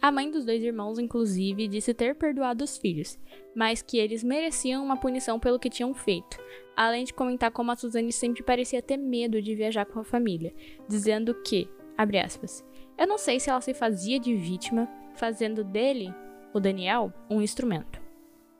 A 0.00 0.12
mãe 0.12 0.30
dos 0.30 0.44
dois 0.44 0.62
irmãos, 0.62 0.98
inclusive, 0.98 1.68
disse 1.68 1.94
ter 1.94 2.14
perdoado 2.14 2.62
os 2.62 2.76
filhos, 2.76 3.18
mas 3.54 3.80
que 3.80 3.98
eles 3.98 4.22
mereciam 4.22 4.84
uma 4.84 4.96
punição 4.96 5.38
pelo 5.38 5.58
que 5.58 5.70
tinham 5.70 5.94
feito, 5.94 6.38
além 6.76 7.04
de 7.04 7.14
comentar 7.14 7.50
como 7.50 7.70
a 7.70 7.76
Suzane 7.76 8.12
sempre 8.12 8.42
parecia 8.42 8.82
ter 8.82 8.96
medo 8.96 9.40
de 9.40 9.54
viajar 9.54 9.86
com 9.86 10.00
a 10.00 10.04
família, 10.04 10.54
dizendo 10.88 11.34
que, 11.42 11.68
Abre 11.96 12.18
aspas. 12.18 12.64
Eu 12.98 13.06
não 13.06 13.18
sei 13.18 13.40
se 13.40 13.50
ela 13.50 13.60
se 13.60 13.74
fazia 13.74 14.18
de 14.18 14.34
vítima, 14.34 14.88
fazendo 15.14 15.64
dele, 15.64 16.14
o 16.52 16.60
Daniel, 16.60 17.12
um 17.30 17.40
instrumento. 17.40 18.00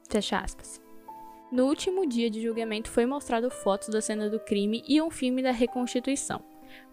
Fecha 0.09 0.39
aspas. 0.39 0.81
No 1.51 1.67
último 1.67 2.07
dia 2.07 2.29
de 2.29 2.43
julgamento 2.43 2.91
foi 2.91 3.07
mostrado 3.07 3.51
fotos 3.51 3.89
da 3.89 4.01
cena 4.01 4.29
do 4.29 4.41
crime 4.41 4.83
e 4.89 5.01
um 5.01 5.11
filme 5.11 5.43
da 5.43 5.53
reconstituição. 5.53 6.43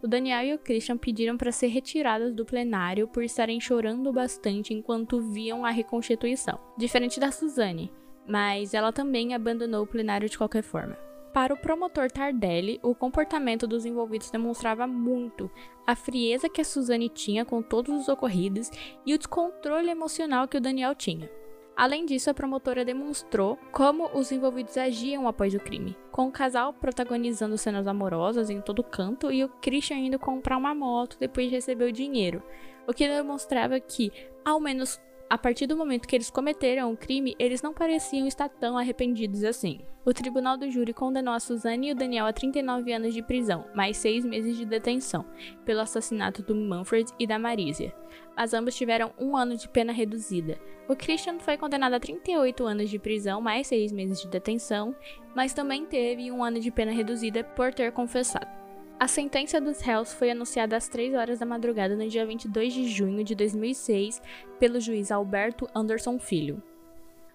O 0.02 0.08
Daniel 0.08 0.44
e 0.44 0.54
o 0.54 0.60
Christian 0.60 0.98
pediram 0.98 1.38
para 1.38 1.52
ser 1.52 1.68
retirados 1.68 2.34
do 2.34 2.46
plenário 2.46 3.08
por 3.08 3.24
estarem 3.24 3.60
chorando 3.60 4.14
bastante 4.14 4.74
enquanto 4.74 5.20
viam 5.20 5.66
a 5.66 5.72
reconstituição, 5.72 6.60
diferente 6.78 7.20
da 7.20 7.32
Suzane, 7.32 7.92
mas 8.28 8.74
ela 8.74 8.94
também 8.94 9.34
abandonou 9.34 9.84
o 9.84 9.88
plenário 9.88 10.30
de 10.30 10.38
qualquer 10.38 10.64
forma. 10.64 10.98
Para 11.34 11.52
o 11.52 11.58
promotor 11.58 12.12
Tardelli, 12.12 12.80
o 12.84 12.94
comportamento 12.94 13.66
dos 13.66 13.88
envolvidos 13.88 14.30
demonstrava 14.30 14.86
muito 14.86 15.50
a 15.86 15.96
frieza 15.96 16.48
que 16.48 16.62
a 16.62 16.64
Suzane 16.64 17.10
tinha 17.10 17.44
com 17.44 17.60
todos 17.60 18.02
os 18.02 18.08
ocorridos 18.08 18.70
e 19.04 19.16
o 19.16 19.18
descontrole 19.18 19.90
emocional 19.90 20.48
que 20.48 20.58
o 20.58 20.62
Daniel 20.62 20.94
tinha. 20.94 21.28
Além 21.76 22.06
disso, 22.06 22.30
a 22.30 22.36
promotora 22.36 22.86
demonstrou 22.86 23.58
como 23.72 24.12
os 24.14 24.32
envolvidos 24.32 24.78
agiam 24.78 25.28
após 25.28 25.56
o 25.56 25.60
crime, 25.60 25.98
com 26.12 26.28
o 26.28 26.32
casal 26.32 26.72
protagonizando 26.72 27.58
cenas 27.58 27.88
amorosas 27.88 28.52
em 28.52 28.62
todo 28.62 28.84
canto 28.84 29.32
e 29.32 29.44
o 29.44 29.50
Christian 29.50 29.98
indo 29.98 30.20
comprar 30.20 30.58
uma 30.58 30.76
moto 30.76 31.18
depois 31.20 31.48
de 31.48 31.56
receber 31.56 31.86
o 31.86 31.92
dinheiro, 31.92 32.44
o 32.88 32.94
que 32.94 33.08
demonstrava 33.08 33.80
que, 33.80 34.12
ao 34.46 34.60
menos 34.60 35.02
a 35.34 35.38
partir 35.40 35.66
do 35.66 35.76
momento 35.76 36.08
que 36.08 36.16
eles 36.16 36.30
cometeram 36.30 36.94
o 36.94 36.96
crime, 36.96 37.36
eles 37.40 37.60
não 37.60 37.74
pareciam 37.74 38.28
estar 38.28 38.48
tão 38.48 38.78
arrependidos 38.78 39.44
assim. 39.44 39.80
O 40.06 40.14
tribunal 40.14 40.56
do 40.56 40.70
júri 40.70 40.94
condenou 40.94 41.34
a 41.34 41.40
Suzane 41.40 41.88
e 41.88 41.92
o 41.92 41.96
Daniel 41.96 42.28
a 42.28 42.32
39 42.32 42.94
anos 42.94 43.16
de 43.16 43.24
prisão, 43.24 43.66
mais 43.74 43.98
seis 43.98 44.24
meses 44.24 44.56
de 44.56 44.64
detenção, 44.64 45.26
pelo 45.66 45.80
assassinato 45.80 46.44
do 46.44 46.54
Manfred 46.54 47.12
e 47.18 47.26
da 47.26 47.40
Marisia. 47.40 47.92
As 48.38 48.54
ambas 48.54 48.76
tiveram 48.76 49.12
um 49.18 49.36
ano 49.36 49.58
de 49.58 49.68
pena 49.68 49.92
reduzida. 49.92 50.60
O 50.88 50.96
Christian 50.96 51.40
foi 51.40 51.58
condenado 51.58 51.96
a 51.96 52.00
38 52.00 52.64
anos 52.68 52.88
de 52.88 53.00
prisão, 53.00 53.42
mais 53.42 53.66
seis 53.66 53.92
meses 53.92 54.22
de 54.22 54.28
detenção, 54.28 54.96
mas 55.36 55.52
também 55.52 55.84
teve 55.84 56.32
um 56.32 56.44
ano 56.44 56.60
de 56.60 56.70
pena 56.70 56.92
reduzida 56.92 57.44
por 57.44 57.74
ter 57.74 57.92
confessado. 57.92 58.63
A 59.00 59.08
sentença 59.08 59.60
dos 59.60 59.82
réus 59.82 60.14
foi 60.14 60.32
anunciada 60.32 60.78
às 60.78 60.88
3 60.88 61.14
horas 61.14 61.40
da 61.40 61.46
madrugada 61.46 61.96
no 61.96 62.08
dia 62.08 62.26
22 62.26 62.74
de 62.74 62.88
junho 62.88 63.24
de 63.24 63.36
2006 63.36 64.22
pelo 64.60 64.80
juiz 64.80 65.12
Alberto 65.12 65.68
Anderson 65.76 66.18
Filho. 66.20 66.62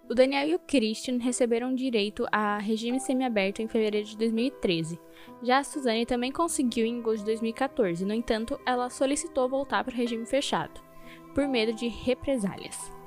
O 0.08 0.14
Daniel 0.14 0.48
e 0.48 0.54
o 0.54 0.58
Christian 0.58 1.18
receberam 1.18 1.74
direito 1.74 2.26
a 2.32 2.56
regime 2.56 2.98
semiaberto 2.98 3.60
em 3.60 3.68
fevereiro 3.68 4.06
de 4.06 4.16
2013. 4.16 4.98
Já 5.42 5.58
a 5.58 5.64
Suzane 5.64 6.06
também 6.06 6.32
conseguiu 6.32 6.86
em 6.86 7.00
agosto 7.00 7.18
de 7.18 7.26
2014, 7.26 8.06
no 8.06 8.14
entanto, 8.14 8.58
ela 8.64 8.88
solicitou 8.88 9.46
voltar 9.50 9.84
para 9.84 9.92
o 9.92 9.96
regime 9.96 10.24
fechado, 10.24 10.80
por 11.34 11.46
medo 11.46 11.74
de 11.74 11.88
represálias. 11.88 12.97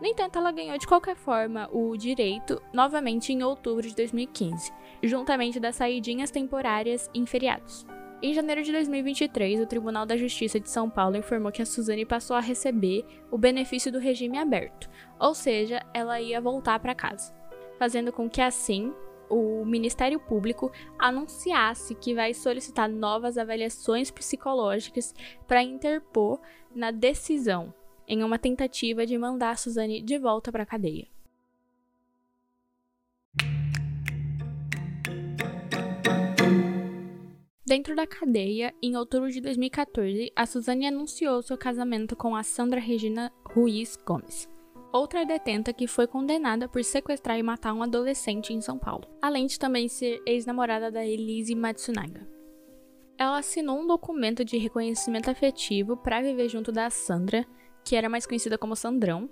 No 0.00 0.06
entanto, 0.06 0.38
ela 0.38 0.52
ganhou 0.52 0.78
de 0.78 0.86
qualquer 0.86 1.16
forma 1.16 1.68
o 1.72 1.96
direito 1.96 2.62
novamente 2.72 3.32
em 3.32 3.42
outubro 3.42 3.82
de 3.82 3.94
2015, 3.96 4.72
juntamente 5.02 5.58
das 5.58 5.76
saídinhas 5.76 6.30
temporárias 6.30 7.10
em 7.12 7.26
feriados. 7.26 7.84
Em 8.22 8.32
janeiro 8.32 8.62
de 8.62 8.72
2023, 8.72 9.60
o 9.60 9.66
Tribunal 9.66 10.06
da 10.06 10.16
Justiça 10.16 10.58
de 10.58 10.70
São 10.70 10.88
Paulo 10.88 11.16
informou 11.16 11.52
que 11.52 11.62
a 11.62 11.66
Suzane 11.66 12.04
passou 12.04 12.36
a 12.36 12.40
receber 12.40 13.04
o 13.30 13.38
benefício 13.38 13.90
do 13.90 13.98
regime 13.98 14.38
aberto, 14.38 14.88
ou 15.18 15.34
seja, 15.34 15.84
ela 15.92 16.20
ia 16.20 16.40
voltar 16.40 16.78
para 16.80 16.94
casa, 16.94 17.32
fazendo 17.78 18.12
com 18.12 18.28
que 18.28 18.40
assim 18.40 18.92
o 19.28 19.64
Ministério 19.64 20.18
Público 20.18 20.72
anunciasse 20.98 21.94
que 21.94 22.14
vai 22.14 22.32
solicitar 22.34 22.88
novas 22.88 23.36
avaliações 23.36 24.10
psicológicas 24.10 25.14
para 25.46 25.62
interpor 25.62 26.40
na 26.74 26.90
decisão 26.90 27.74
em 28.08 28.24
uma 28.24 28.38
tentativa 28.38 29.04
de 29.04 29.18
mandar 29.18 29.58
Suzane 29.58 30.00
de 30.02 30.18
volta 30.18 30.50
para 30.50 30.62
a 30.62 30.66
cadeia. 30.66 31.06
Dentro 37.68 37.94
da 37.94 38.06
cadeia, 38.06 38.74
em 38.82 38.96
outubro 38.96 39.30
de 39.30 39.42
2014, 39.42 40.32
a 40.34 40.46
Suzane 40.46 40.86
anunciou 40.86 41.42
seu 41.42 41.58
casamento 41.58 42.16
com 42.16 42.34
a 42.34 42.42
Sandra 42.42 42.80
Regina 42.80 43.30
Ruiz 43.44 43.94
Gomes, 44.06 44.48
outra 44.90 45.26
detenta 45.26 45.70
que 45.72 45.86
foi 45.86 46.06
condenada 46.06 46.66
por 46.66 46.82
sequestrar 46.82 47.38
e 47.38 47.42
matar 47.42 47.74
um 47.74 47.82
adolescente 47.82 48.54
em 48.54 48.62
São 48.62 48.78
Paulo, 48.78 49.06
além 49.20 49.46
de 49.46 49.58
também 49.58 49.86
ser 49.86 50.22
ex-namorada 50.24 50.90
da 50.90 51.04
Elise 51.04 51.54
Matsunaga. 51.54 52.26
Ela 53.18 53.38
assinou 53.38 53.78
um 53.78 53.86
documento 53.86 54.44
de 54.44 54.56
reconhecimento 54.56 55.30
afetivo 55.30 55.94
para 55.94 56.22
viver 56.22 56.48
junto 56.48 56.72
da 56.72 56.88
Sandra, 56.88 57.44
que 57.84 57.96
era 57.96 58.08
mais 58.08 58.26
conhecida 58.26 58.58
como 58.58 58.76
Sandrão, 58.76 59.28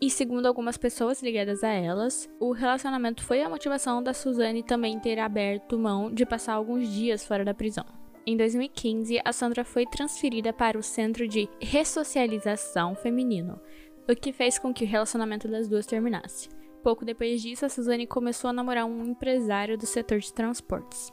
e 0.00 0.10
segundo 0.10 0.46
algumas 0.46 0.76
pessoas 0.76 1.22
ligadas 1.22 1.64
a 1.64 1.68
elas, 1.68 2.28
o 2.38 2.52
relacionamento 2.52 3.22
foi 3.22 3.42
a 3.42 3.48
motivação 3.48 4.02
da 4.02 4.12
Suzane 4.12 4.62
também 4.62 4.98
ter 4.98 5.18
aberto 5.18 5.78
mão 5.78 6.12
de 6.12 6.26
passar 6.26 6.54
alguns 6.54 6.88
dias 6.88 7.24
fora 7.24 7.44
da 7.44 7.54
prisão. 7.54 7.86
Em 8.26 8.36
2015, 8.36 9.20
a 9.24 9.32
Sandra 9.32 9.64
foi 9.64 9.86
transferida 9.86 10.52
para 10.52 10.78
o 10.78 10.82
Centro 10.82 11.28
de 11.28 11.48
Ressocialização 11.60 12.94
Feminino, 12.94 13.60
o 14.08 14.14
que 14.14 14.32
fez 14.32 14.58
com 14.58 14.74
que 14.74 14.84
o 14.84 14.88
relacionamento 14.88 15.48
das 15.48 15.68
duas 15.68 15.86
terminasse. 15.86 16.48
Pouco 16.82 17.04
depois 17.04 17.40
disso, 17.40 17.64
a 17.64 17.68
Suzane 17.70 18.06
começou 18.06 18.50
a 18.50 18.52
namorar 18.52 18.84
um 18.84 19.04
empresário 19.06 19.78
do 19.78 19.86
setor 19.86 20.18
de 20.18 20.32
transportes. 20.32 21.12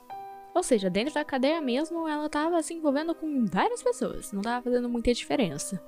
Ou 0.54 0.62
seja, 0.62 0.90
dentro 0.90 1.14
da 1.14 1.24
cadeia 1.24 1.62
mesmo, 1.62 2.06
ela 2.06 2.26
estava 2.26 2.62
se 2.62 2.74
envolvendo 2.74 3.14
com 3.14 3.46
várias 3.46 3.82
pessoas, 3.82 4.32
não 4.32 4.40
estava 4.40 4.62
fazendo 4.62 4.88
muita 4.88 5.14
diferença. 5.14 5.82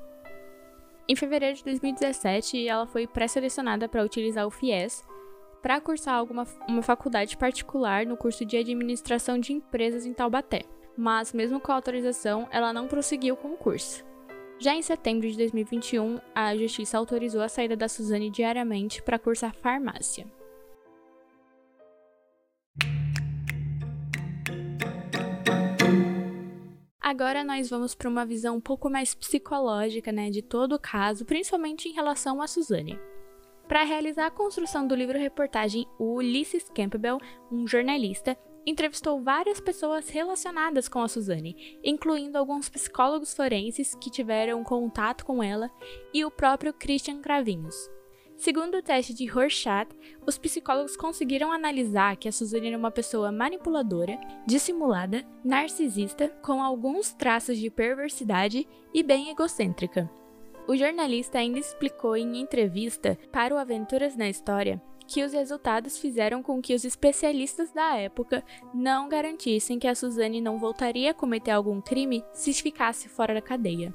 Em 1.07 1.15
fevereiro 1.15 1.57
de 1.57 1.65
2017, 1.65 2.67
ela 2.67 2.87
foi 2.87 3.07
pré-selecionada 3.07 3.89
para 3.89 4.03
utilizar 4.03 4.47
o 4.47 4.51
FIES 4.51 5.05
para 5.61 5.81
cursar 5.81 6.15
alguma 6.15 6.47
uma 6.69 6.83
faculdade 6.83 7.37
particular 7.39 8.05
no 8.05 8.17
curso 8.17 8.45
de 8.45 8.57
administração 8.57 9.39
de 9.39 9.53
empresas 9.53 10.05
em 10.05 10.13
Taubaté. 10.13 10.65
Mas, 10.97 11.33
mesmo 11.33 11.59
com 11.59 11.73
a 11.73 11.75
autorização, 11.75 12.47
ela 12.51 12.73
não 12.73 12.87
prosseguiu 12.87 13.37
com 13.37 13.49
o 13.49 13.57
curso. 13.57 14.05
Já 14.59 14.75
em 14.75 14.83
setembro 14.83 15.29
de 15.29 15.37
2021, 15.37 16.21
a 16.35 16.57
justiça 16.57 16.97
autorizou 16.97 17.43
a 17.43 17.49
saída 17.49 17.77
da 17.77 17.89
Suzane 17.89 18.31
diariamente 18.31 19.03
para 19.03 19.19
cursar 19.19 19.55
farmácia. 19.55 20.27
Agora 27.07 27.45
nós 27.45 27.69
vamos 27.69 27.95
para 27.95 28.09
uma 28.09 28.25
visão 28.25 28.57
um 28.57 28.61
pouco 28.63 28.89
mais 28.89 29.15
psicológica, 29.15 30.11
né, 30.11 30.31
de 30.31 30.41
todo 30.41 30.77
o 30.77 30.79
caso, 30.79 31.27
principalmente 31.27 31.87
em 31.87 31.93
relação 31.93 32.41
a 32.41 32.47
Suzane. 32.47 32.99
Para 33.69 33.83
realizar 33.83 34.25
a 34.25 34.31
construção 34.31 34.87
do 34.87 34.95
livro-reportagem, 34.95 35.87
o 35.99 36.15
Ulysses 36.15 36.65
Campbell, 36.75 37.21
um 37.53 37.67
jornalista, 37.67 38.39
entrevistou 38.65 39.23
várias 39.23 39.61
pessoas 39.61 40.09
relacionadas 40.09 40.89
com 40.89 41.01
a 41.01 41.07
Suzane, 41.07 41.79
incluindo 41.85 42.39
alguns 42.39 42.71
psicólogos 42.71 43.35
forenses 43.35 43.95
que 43.95 44.11
tiveram 44.11 44.65
contato 44.65 45.27
com 45.27 45.43
ela 45.43 45.71
e 46.15 46.25
o 46.25 46.31
próprio 46.31 46.73
Christian 46.73 47.21
Cravinhos. 47.21 47.77
Segundo 48.45 48.77
o 48.77 48.83
teste 48.83 49.15
de 49.15 49.25
Rorschach, 49.25 49.89
os 50.27 50.37
psicólogos 50.37 50.99
conseguiram 50.99 51.51
analisar 51.51 52.15
que 52.15 52.29
a 52.29 52.33
Suzane 52.33 52.69
era 52.69 52.77
uma 52.77 52.91
pessoa 52.91 53.33
manipuladora, 53.33 54.21
dissimulada, 54.47 55.25
narcisista, 55.43 56.29
com 56.43 56.63
alguns 56.63 57.15
traços 57.15 57.57
de 57.57 57.71
perversidade 57.71 58.69
e 58.93 59.03
bem 59.03 59.31
egocêntrica. 59.31 60.11
O 60.69 60.77
jornalista 60.77 61.39
ainda 61.39 61.59
explicou 61.59 62.19
em 62.19 62.39
entrevista 62.39 63.19
para 63.33 63.55
o 63.55 63.57
Aventuras 63.57 64.15
na 64.15 64.29
História 64.29 64.79
que 65.07 65.25
os 65.25 65.33
resultados 65.33 65.97
fizeram 65.97 66.43
com 66.43 66.61
que 66.61 66.75
os 66.75 66.85
especialistas 66.85 67.73
da 67.73 67.97
época 67.97 68.45
não 68.75 69.09
garantissem 69.09 69.79
que 69.79 69.89
a 69.89 69.95
Suzane 69.95 70.43
não 70.43 70.59
voltaria 70.59 71.13
a 71.13 71.15
cometer 71.15 71.51
algum 71.51 71.81
crime 71.81 72.23
se 72.35 72.53
ficasse 72.53 73.09
fora 73.09 73.33
da 73.33 73.41
cadeia. 73.41 73.95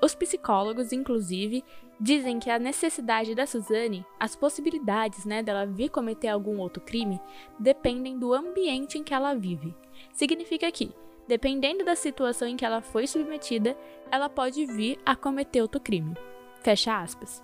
Os 0.00 0.14
psicólogos, 0.14 0.92
inclusive, 0.92 1.64
dizem 2.00 2.38
que 2.38 2.50
a 2.50 2.58
necessidade 2.58 3.34
da 3.34 3.46
Suzane, 3.46 4.06
as 4.18 4.36
possibilidades 4.36 5.24
né, 5.24 5.42
dela 5.42 5.66
vir 5.66 5.90
cometer 5.90 6.28
algum 6.28 6.58
outro 6.58 6.82
crime, 6.82 7.20
dependem 7.58 8.18
do 8.18 8.32
ambiente 8.32 8.98
em 8.98 9.02
que 9.02 9.12
ela 9.12 9.34
vive. 9.34 9.74
Significa 10.12 10.70
que, 10.70 10.92
dependendo 11.26 11.84
da 11.84 11.96
situação 11.96 12.46
em 12.46 12.56
que 12.56 12.64
ela 12.64 12.80
foi 12.80 13.06
submetida, 13.06 13.76
ela 14.10 14.28
pode 14.28 14.64
vir 14.66 14.98
a 15.04 15.16
cometer 15.16 15.60
outro 15.60 15.80
crime. 15.80 16.14
Fecha 16.62 17.00
aspas. 17.00 17.42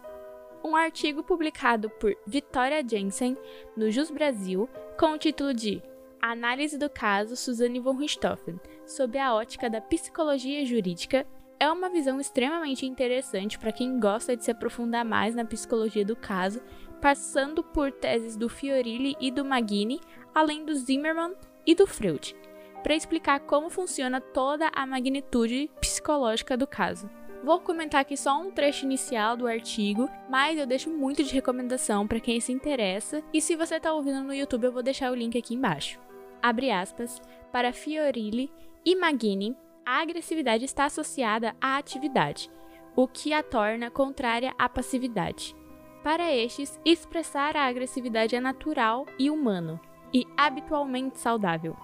Um 0.63 0.75
artigo 0.75 1.23
publicado 1.23 1.91
por 1.91 2.17
Vitória 2.27 2.83
Jensen 2.87 3.37
no 3.77 3.91
Jus 3.91 4.11
Brasil 4.11 4.69
com 4.99 5.13
o 5.13 5.19
título 5.19 5.53
de 5.53 5.83
Análise 6.23 6.79
do 6.79 6.89
caso 6.89 7.37
Suzane 7.37 7.79
von 7.79 7.97
Richthofen, 7.97 8.59
sob 8.87 9.19
a 9.19 9.35
ótica 9.35 9.69
da 9.69 9.83
psicologia 9.83 10.65
jurídica 10.65 11.27
é 11.59 11.71
uma 11.71 11.89
visão 11.89 12.21
extremamente 12.21 12.87
interessante 12.87 13.59
para 13.59 13.73
quem 13.73 13.99
gosta 13.99 14.37
de 14.37 14.45
se 14.45 14.51
aprofundar 14.51 15.05
mais 15.05 15.35
na 15.35 15.45
psicologia 15.45 16.05
do 16.05 16.17
caso, 16.17 16.61
passando 17.01 17.63
por 17.63 17.93
teses 17.93 18.37
do 18.37 18.49
Fiorilli 18.49 19.17
e 19.21 19.31
do 19.31 19.45
Maggini, 19.45 20.01
além 20.35 20.65
do 20.65 20.75
Zimmermann 20.75 21.35
e 21.67 21.75
do 21.75 21.87
Freud, 21.87 22.35
para 22.83 22.95
explicar 22.95 23.41
como 23.41 23.71
funciona 23.71 24.21
toda 24.21 24.71
a 24.75 24.87
magnitude 24.87 25.71
psicológica 25.81 26.57
do 26.57 26.67
caso. 26.67 27.09
Vou 27.43 27.61
comentar 27.61 28.01
aqui 28.01 28.17
só 28.17 28.41
um 28.41 28.51
trecho 28.51 28.87
inicial 28.87 29.37
do 29.37 29.47
artigo, 29.47 30.09
mas 30.31 30.59
eu 30.59 30.67
deixo 30.67 30.89
muito 30.89 31.23
de 31.23 31.35
recomendação 31.35 32.07
para 32.07 32.21
quem 32.21 32.41
se 32.41 32.53
interessa, 32.53 33.23
e 33.35 33.41
se 33.41 33.55
você 33.55 33.77
está 33.77 33.93
ouvindo 33.93 34.23
no 34.23 34.33
YouTube, 34.33 34.65
eu 34.65 34.73
vou 34.73 34.83
deixar 34.83 35.13
o 35.13 35.15
link 35.15 35.37
aqui 35.37 35.55
embaixo. 35.55 36.01
Abre 36.43 36.71
aspas, 36.71 37.21
para 37.53 37.73
Fiorilli 37.73 38.51
e 38.85 38.97
Maggini, 38.97 39.55
a 39.85 40.01
agressividade 40.01 40.65
está 40.65 40.87
associada 40.87 41.55
à 41.61 41.77
atividade, 41.77 42.51
o 42.97 43.07
que 43.07 43.33
a 43.33 43.43
torna 43.43 43.91
contrária 43.91 44.55
à 44.59 44.69
passividade. 44.69 45.55
Para 46.03 46.33
estes, 46.33 46.79
expressar 46.85 47.57
a 47.57 47.67
agressividade 47.67 48.37
é 48.37 48.41
natural 48.41 49.07
e 49.19 49.31
humano, 49.31 49.81
e 50.13 50.25
habitualmente 50.37 51.19
saudável. 51.19 51.77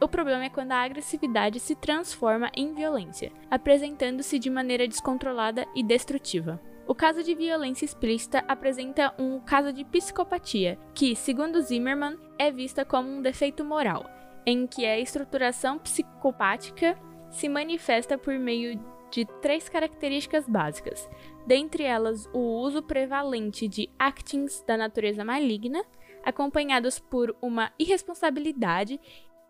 O 0.00 0.06
problema 0.06 0.44
é 0.44 0.50
quando 0.50 0.72
a 0.72 0.82
agressividade 0.82 1.58
se 1.58 1.74
transforma 1.74 2.50
em 2.54 2.72
violência, 2.72 3.32
apresentando-se 3.50 4.38
de 4.38 4.48
maneira 4.48 4.86
descontrolada 4.86 5.66
e 5.74 5.82
destrutiva. 5.82 6.60
O 6.86 6.94
caso 6.94 7.22
de 7.22 7.34
violência 7.34 7.84
explícita 7.84 8.44
apresenta 8.46 9.12
um 9.18 9.40
caso 9.40 9.72
de 9.72 9.84
psicopatia, 9.84 10.78
que, 10.94 11.16
segundo 11.16 11.60
Zimmermann, 11.60 12.16
é 12.38 12.50
vista 12.50 12.84
como 12.84 13.08
um 13.08 13.20
defeito 13.20 13.64
moral, 13.64 14.08
em 14.46 14.66
que 14.66 14.86
a 14.86 14.98
estruturação 14.98 15.78
psicopática 15.78 16.96
se 17.30 17.48
manifesta 17.48 18.16
por 18.16 18.34
meio 18.38 18.78
de 19.10 19.24
três 19.40 19.68
características 19.68 20.46
básicas, 20.46 21.08
dentre 21.46 21.82
elas 21.82 22.28
o 22.32 22.60
uso 22.60 22.82
prevalente 22.82 23.66
de 23.66 23.88
actings 23.98 24.62
da 24.66 24.76
natureza 24.76 25.24
maligna, 25.24 25.82
acompanhados 26.24 26.98
por 26.98 27.34
uma 27.40 27.72
irresponsabilidade 27.78 29.00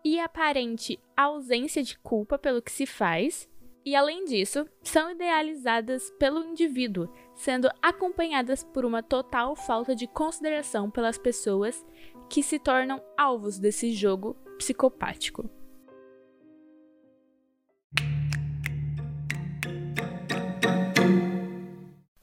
e 0.05 0.19
aparente 0.21 0.99
ausência 1.17 1.83
de 1.83 1.99
culpa 1.99 2.38
pelo 2.38 2.62
que 2.62 2.71
se 2.71 2.87
faz, 2.87 3.49
e 3.85 3.97
além 3.97 4.25
disso, 4.27 4.69
são 4.83 5.11
idealizadas 5.11 6.11
pelo 6.19 6.45
indivíduo, 6.45 7.09
sendo 7.35 7.71
acompanhadas 7.81 8.62
por 8.62 8.85
uma 8.85 9.03
total 9.03 9.57
falta 9.57 9.95
de 9.95 10.07
consideração 10.07 10.91
pelas 10.91 11.17
pessoas 11.17 11.85
que 12.29 12.43
se 12.43 12.59
tornam 12.59 13.03
alvos 13.17 13.59
desse 13.59 13.93
jogo 13.93 14.35
psicopático. 14.59 15.49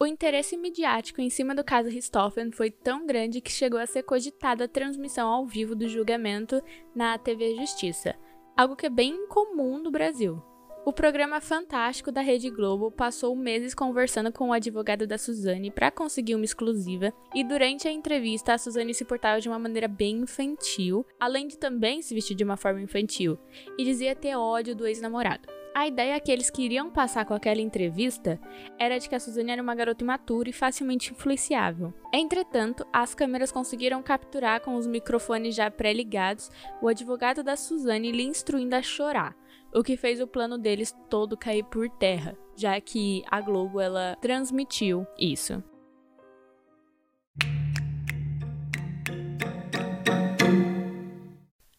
O 0.05 0.07
interesse 0.07 0.55
midiático 0.55 1.19
em 1.19 1.31
cima 1.31 1.55
do 1.55 1.63
caso 1.63 1.89
Richthofen 1.89 2.51
foi 2.51 2.69
tão 2.69 3.07
grande 3.07 3.41
que 3.41 3.51
chegou 3.51 3.79
a 3.79 3.87
ser 3.87 4.03
cogitada 4.03 4.65
a 4.65 4.67
transmissão 4.67 5.27
ao 5.27 5.47
vivo 5.47 5.73
do 5.73 5.89
julgamento 5.89 6.61
na 6.93 7.17
TV 7.17 7.55
Justiça, 7.55 8.13
algo 8.55 8.75
que 8.75 8.85
é 8.85 8.89
bem 8.89 9.15
incomum 9.15 9.79
no 9.79 9.89
Brasil. 9.89 10.39
O 10.85 10.93
programa 10.93 11.41
Fantástico 11.41 12.11
da 12.11 12.21
Rede 12.21 12.51
Globo 12.51 12.91
passou 12.91 13.35
meses 13.35 13.73
conversando 13.73 14.31
com 14.31 14.49
o 14.49 14.53
advogado 14.53 15.07
da 15.07 15.17
Suzane 15.17 15.71
para 15.71 15.89
conseguir 15.89 16.35
uma 16.35 16.45
exclusiva, 16.45 17.11
e 17.33 17.43
durante 17.43 17.87
a 17.87 17.91
entrevista 17.91 18.53
a 18.53 18.59
Suzane 18.59 18.93
se 18.93 19.05
portava 19.05 19.41
de 19.41 19.49
uma 19.49 19.57
maneira 19.57 19.87
bem 19.87 20.17
infantil, 20.17 21.03
além 21.19 21.47
de 21.47 21.57
também 21.57 22.03
se 22.03 22.13
vestir 22.13 22.35
de 22.35 22.43
uma 22.43 22.57
forma 22.57 22.79
infantil, 22.79 23.39
e 23.75 23.83
dizia 23.83 24.15
ter 24.15 24.35
ódio 24.35 24.75
do 24.75 24.85
ex-namorado. 24.85 25.64
A 25.75 25.87
ideia 25.87 26.17
que 26.21 26.31
eles 26.31 26.49
queriam 26.49 26.89
passar 26.89 27.25
com 27.25 27.33
aquela 27.33 27.59
entrevista 27.59 28.39
era 28.79 28.97
de 28.97 29.09
que 29.09 29.15
a 29.15 29.19
Suzane 29.19 29.51
era 29.51 29.61
uma 29.61 29.75
garota 29.75 30.05
imatura 30.05 30.49
e 30.49 30.53
facilmente 30.53 31.11
influenciável. 31.11 31.93
Entretanto, 32.13 32.87
as 32.93 33.13
câmeras 33.13 33.51
conseguiram 33.51 34.01
capturar 34.01 34.61
com 34.61 34.75
os 34.75 34.87
microfones 34.87 35.53
já 35.53 35.69
pré-ligados 35.69 36.49
o 36.81 36.87
advogado 36.87 37.43
da 37.43 37.57
Suzane 37.57 38.09
lhe 38.13 38.23
instruindo 38.23 38.73
a 38.73 38.81
chorar, 38.81 39.35
o 39.73 39.83
que 39.83 39.97
fez 39.97 40.21
o 40.21 40.27
plano 40.27 40.57
deles 40.57 40.95
todo 41.09 41.35
cair 41.35 41.65
por 41.65 41.89
terra, 41.89 42.37
já 42.55 42.79
que 42.79 43.21
a 43.29 43.41
Globo 43.41 43.81
ela 43.81 44.17
transmitiu 44.21 45.05
isso. 45.19 45.61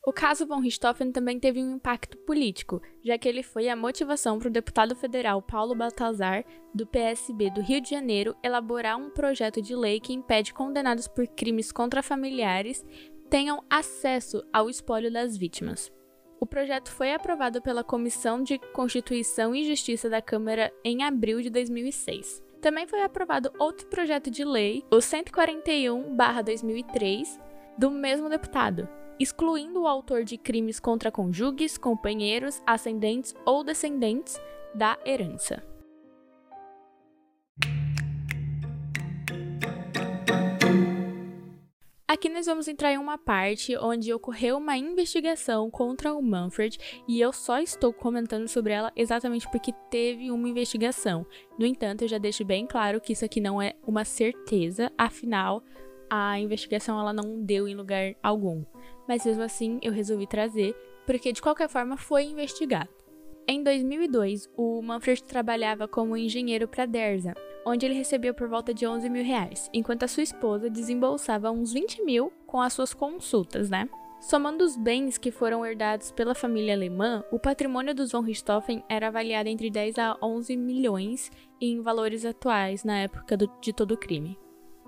O 0.08 0.12
caso 0.12 0.46
von 0.46 0.60
Richthofen 0.60 1.10
também 1.10 1.40
teve 1.40 1.60
um 1.60 1.74
impacto 1.74 2.16
político, 2.18 2.80
já 3.02 3.18
que 3.18 3.28
ele 3.28 3.42
foi 3.42 3.68
a 3.68 3.74
motivação 3.74 4.38
para 4.38 4.46
o 4.46 4.52
deputado 4.52 4.94
federal 4.94 5.42
Paulo 5.42 5.74
Baltazar, 5.74 6.44
do 6.72 6.86
PSB 6.86 7.50
do 7.50 7.60
Rio 7.60 7.80
de 7.80 7.90
Janeiro, 7.90 8.36
elaborar 8.40 8.96
um 8.96 9.10
projeto 9.10 9.60
de 9.60 9.74
lei 9.74 9.98
que 9.98 10.12
impede 10.12 10.54
condenados 10.54 11.08
por 11.08 11.26
crimes 11.26 11.72
contra 11.72 12.04
familiares 12.04 12.86
tenham 13.28 13.64
acesso 13.68 14.44
ao 14.52 14.70
espólio 14.70 15.12
das 15.12 15.36
vítimas. 15.36 15.90
O 16.38 16.46
projeto 16.46 16.92
foi 16.92 17.12
aprovado 17.12 17.60
pela 17.60 17.82
Comissão 17.82 18.44
de 18.44 18.60
Constituição 18.72 19.56
e 19.56 19.66
Justiça 19.66 20.08
da 20.08 20.22
Câmara 20.22 20.72
em 20.84 21.02
abril 21.02 21.42
de 21.42 21.50
2006. 21.50 22.40
Também 22.60 22.86
foi 22.86 23.02
aprovado 23.02 23.52
outro 23.58 23.88
projeto 23.88 24.30
de 24.30 24.44
lei, 24.44 24.84
o 24.88 24.98
141-2003, 24.98 27.40
do 27.76 27.90
mesmo 27.90 28.28
deputado, 28.28 28.88
excluindo 29.18 29.82
o 29.82 29.86
autor 29.86 30.24
de 30.24 30.36
crimes 30.36 30.80
contra 30.80 31.10
cônjuges, 31.10 31.78
companheiros, 31.78 32.62
ascendentes 32.66 33.34
ou 33.44 33.64
descendentes 33.64 34.40
da 34.74 34.98
herança. 35.04 35.62
Aqui 42.08 42.30
nós 42.30 42.46
vamos 42.46 42.66
entrar 42.66 42.92
em 42.92 42.98
uma 42.98 43.18
parte 43.18 43.76
onde 43.76 44.10
ocorreu 44.10 44.56
uma 44.56 44.76
investigação 44.76 45.70
contra 45.70 46.14
o 46.14 46.22
Manfred 46.22 46.78
e 47.06 47.20
eu 47.20 47.30
só 47.30 47.58
estou 47.58 47.92
comentando 47.92 48.48
sobre 48.48 48.72
ela 48.72 48.90
exatamente 48.96 49.46
porque 49.50 49.70
teve 49.90 50.30
uma 50.30 50.48
investigação. 50.48 51.26
No 51.58 51.66
entanto, 51.66 52.02
eu 52.02 52.08
já 52.08 52.16
deixo 52.16 52.42
bem 52.42 52.66
claro 52.66 53.02
que 53.02 53.12
isso 53.12 53.24
aqui 53.24 53.38
não 53.38 53.60
é 53.60 53.74
uma 53.86 54.02
certeza, 54.04 54.90
afinal, 54.96 55.62
a 56.08 56.38
investigação 56.38 56.98
ela 56.98 57.12
não 57.12 57.42
deu 57.42 57.68
em 57.68 57.74
lugar 57.74 58.14
algum 58.22 58.64
mas 59.06 59.24
mesmo 59.24 59.42
assim 59.42 59.78
eu 59.82 59.92
resolvi 59.92 60.26
trazer, 60.26 60.74
porque 61.06 61.32
de 61.32 61.42
qualquer 61.42 61.68
forma 61.68 61.96
foi 61.96 62.24
investigado. 62.24 62.88
Em 63.48 63.62
2002, 63.62 64.50
o 64.56 64.82
Manfred 64.82 65.22
trabalhava 65.22 65.86
como 65.86 66.16
engenheiro 66.16 66.66
para 66.66 66.84
Derza, 66.84 67.32
onde 67.64 67.86
ele 67.86 67.94
recebia 67.94 68.34
por 68.34 68.48
volta 68.48 68.74
de 68.74 68.86
11 68.86 69.08
mil 69.08 69.24
reais, 69.24 69.70
enquanto 69.72 70.02
a 70.02 70.08
sua 70.08 70.24
esposa 70.24 70.68
desembolsava 70.68 71.50
uns 71.50 71.72
20 71.72 72.04
mil 72.04 72.32
com 72.44 72.60
as 72.60 72.72
suas 72.72 72.92
consultas, 72.92 73.70
né? 73.70 73.88
Somando 74.20 74.64
os 74.64 74.76
bens 74.76 75.18
que 75.18 75.30
foram 75.30 75.64
herdados 75.64 76.10
pela 76.10 76.34
família 76.34 76.74
alemã, 76.74 77.22
o 77.30 77.38
patrimônio 77.38 77.94
dos 77.94 78.10
von 78.10 78.20
Richthofen 78.20 78.82
era 78.88 79.08
avaliado 79.08 79.48
entre 79.48 79.70
10 79.70 79.98
a 79.98 80.16
11 80.20 80.56
milhões 80.56 81.30
em 81.60 81.80
valores 81.80 82.24
atuais 82.24 82.82
na 82.82 82.98
época 83.00 83.36
do, 83.36 83.48
de 83.60 83.72
todo 83.72 83.92
o 83.92 83.96
crime. 83.96 84.36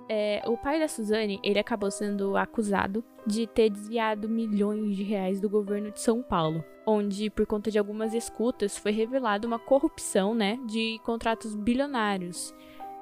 É, 0.08 0.42
o 0.46 0.56
pai 0.56 0.80
da 0.80 0.88
Suzane, 0.88 1.38
ele 1.42 1.58
acabou 1.58 1.90
sendo 1.90 2.36
acusado 2.36 3.04
de 3.26 3.46
ter 3.46 3.68
desviado 3.68 4.28
milhões 4.28 4.96
de 4.96 5.02
reais 5.02 5.38
do 5.38 5.50
governo 5.50 5.90
de 5.90 6.00
São 6.00 6.22
Paulo, 6.22 6.64
onde, 6.86 7.28
por 7.28 7.44
conta 7.44 7.70
de 7.70 7.78
algumas 7.78 8.14
escutas, 8.14 8.78
foi 8.78 8.90
revelada 8.90 9.46
uma 9.46 9.58
corrupção, 9.58 10.34
né, 10.34 10.58
de 10.66 10.98
contratos 11.04 11.54
bilionários 11.54 12.54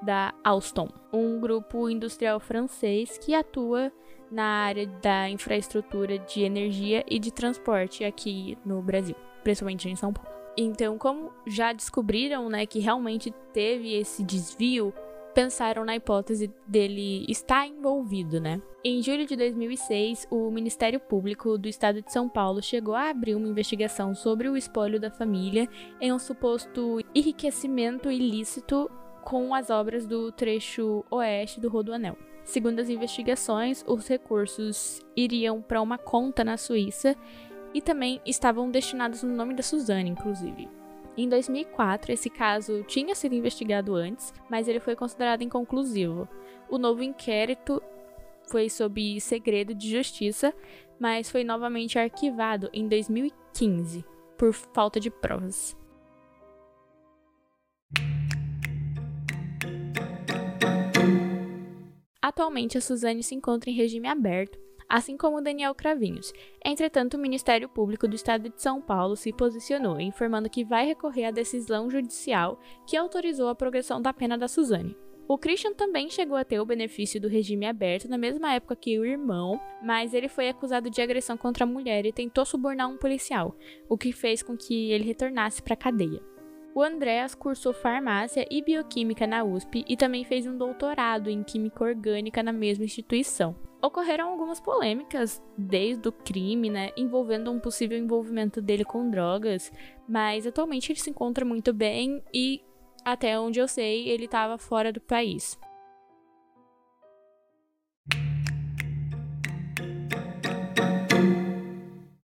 da 0.03 0.35
Alstom, 0.43 0.89
um 1.13 1.41
grupo 1.41 1.89
industrial 1.89 2.41
francês 2.41 3.17
que 3.19 3.35
atua 3.35 3.93
na 4.31 4.45
área 4.45 4.87
da 4.87 5.31
infraestrutura 5.31 6.19
de 6.19 6.43
energia 6.43 7.05
e 7.09 7.21
de 7.21 7.31
transporte 7.31 8.05
aqui 8.05 8.59
no 8.65 8.83
Brasil, 8.83 9.15
principalmente 9.45 9.89
em 9.89 9.95
São 9.95 10.13
Paulo. 10.13 10.29
Então, 10.59 10.99
como 10.99 11.31
já 11.47 11.73
descobriram, 11.73 12.49
né, 12.49 12.67
que 12.67 12.81
realmente 12.81 13.33
teve 13.53 13.95
esse 13.95 14.25
desvio, 14.25 14.93
pensaram 15.37 15.85
na 15.85 15.95
hipótese 15.95 16.51
dele 16.67 17.27
estar 17.29 17.67
envolvido, 17.67 18.41
né? 18.41 18.59
Em 18.83 19.03
julho 19.03 19.27
de 19.27 19.37
2006, 19.37 20.27
o 20.31 20.51
Ministério 20.51 20.99
Público 20.99 21.59
do 21.59 21.69
Estado 21.69 22.01
de 22.01 22.11
São 22.11 22.27
Paulo 22.27 22.63
chegou 22.63 22.95
a 22.95 23.11
abrir 23.11 23.35
uma 23.35 23.47
investigação 23.47 24.15
sobre 24.15 24.49
o 24.49 24.57
espólio 24.57 24.99
da 24.99 25.11
família 25.11 25.69
em 26.01 26.11
um 26.11 26.19
suposto 26.19 27.01
enriquecimento 27.15 28.11
ilícito 28.11 28.91
com 29.25 29.55
as 29.55 29.69
obras 29.69 30.07
do 30.07 30.33
trecho 30.33 31.05
oeste 31.11 31.61
do 31.61 31.69
Rodoanel. 31.69 32.17
Segundo 32.43 32.81
as 32.81 32.89
investigações, 32.89 33.85
os 33.87 34.09
recursos 34.09 35.03
iriam 35.15 35.61
para 35.61 35.83
uma 35.83 35.99
conta 35.99 36.43
na 36.43 36.57
Suíça 36.57 37.15
e 37.75 37.83
também 37.83 38.23
estavam 38.25 38.71
destinados 38.71 39.23
no 39.23 39.37
nome 39.37 39.53
da 39.53 39.63
Suzane, 39.63 40.09
inclusive. 40.09 40.67
Em 41.17 41.29
2004, 41.31 42.13
esse 42.13 42.29
caso 42.29 42.83
tinha 42.83 43.15
sido 43.15 43.35
investigado 43.35 43.95
antes, 43.95 44.35
mas 44.51 44.69
ele 44.69 44.79
foi 44.79 44.95
considerado 44.95 45.41
inconclusivo. 45.41 46.29
O 46.69 46.77
novo 46.77 47.03
inquérito 47.03 47.83
foi 48.51 48.69
sob 48.69 49.19
segredo 49.21 49.75
de 49.75 49.91
justiça, 49.91 50.55
mas 51.01 51.31
foi 51.31 51.43
novamente 51.43 51.99
arquivado 51.99 52.69
em 52.71 52.87
2015 52.87 54.05
por 54.37 54.53
falta 54.53 55.01
de 55.01 55.11
provas. 55.11 55.75
Atualmente, 62.21 62.77
a 62.77 62.81
Suzane 62.81 63.23
se 63.23 63.35
encontra 63.35 63.71
em 63.71 63.75
regime 63.75 64.07
aberto 64.07 64.66
assim 64.89 65.17
como 65.17 65.43
Daniel 65.43 65.75
Cravinhos. 65.75 66.33
Entretanto, 66.65 67.15
o 67.15 67.21
Ministério 67.21 67.69
Público 67.69 68.07
do 68.07 68.15
Estado 68.15 68.49
de 68.49 68.61
São 68.61 68.81
Paulo 68.81 69.17
se 69.17 69.33
posicionou, 69.33 70.01
informando 70.01 70.51
que 70.51 70.65
vai 70.65 70.87
recorrer 70.87 71.27
à 71.27 71.31
decisão 71.31 71.91
judicial 71.91 72.59
que 72.87 72.97
autorizou 72.97 73.49
a 73.49 73.55
progressão 73.55 74.01
da 74.01 74.13
pena 74.13 74.39
da 74.39 74.49
Suzane. 74.49 74.97
O 75.29 75.37
Christian 75.37 75.73
também 75.73 76.09
chegou 76.09 76.37
a 76.37 76.45
ter 76.45 76.61
o 76.61 76.65
benefício 76.65 77.21
do 77.21 77.27
regime 77.27 77.67
aberto 77.67 78.09
na 78.09 78.17
mesma 78.17 78.55
época 78.55 78.77
que 78.77 78.97
o 78.97 79.05
irmão, 79.05 79.61
mas 79.83 80.15
ele 80.15 80.29
foi 80.29 80.49
acusado 80.49 80.89
de 80.89 81.03
agressão 81.03 81.37
contra 81.37 81.65
a 81.65 81.67
mulher 81.67 82.07
e 82.07 82.13
tentou 82.13 82.45
subornar 82.45 82.89
um 82.89 82.97
policial, 82.97 83.57
o 83.89 83.99
que 83.99 84.13
fez 84.13 84.41
com 84.41 84.57
que 84.57 84.93
ele 84.93 85.03
retornasse 85.03 85.61
para 85.61 85.75
a 85.75 85.77
cadeia. 85.77 86.23
O 86.73 86.83
Andréas 86.83 87.35
cursou 87.35 87.73
farmácia 87.73 88.47
e 88.49 88.63
bioquímica 88.63 89.27
na 89.27 89.43
USP 89.43 89.85
e 89.89 89.97
também 89.97 90.25
fez 90.25 90.47
um 90.47 90.57
doutorado 90.57 91.29
em 91.29 91.43
química 91.43 91.83
orgânica 91.83 92.41
na 92.41 92.53
mesma 92.53 92.85
instituição 92.85 93.57
ocorreram 93.83 94.31
algumas 94.31 94.61
polêmicas 94.61 95.43
desde 95.57 96.09
o 96.09 96.13
crime, 96.13 96.71
né, 96.71 96.91
envolvendo 96.97 97.51
um 97.51 97.61
possível 97.61 97.97
envolvimento 97.99 98.61
dele 98.61 98.85
com 98.85 99.11
drogas, 99.11 99.73
mas 100.09 100.47
atualmente 100.47 100.93
ele 100.93 100.99
se 100.99 101.11
encontra 101.11 101.45
muito 101.45 101.73
bem 101.73 102.23
e 102.33 102.63
até 103.05 103.39
onde 103.39 103.61
eu 103.61 103.69
sei, 103.69 104.09
ele 104.09 104.25
estava 104.25 104.59
fora 104.59 104.93
do 104.93 105.01
país. 105.01 105.59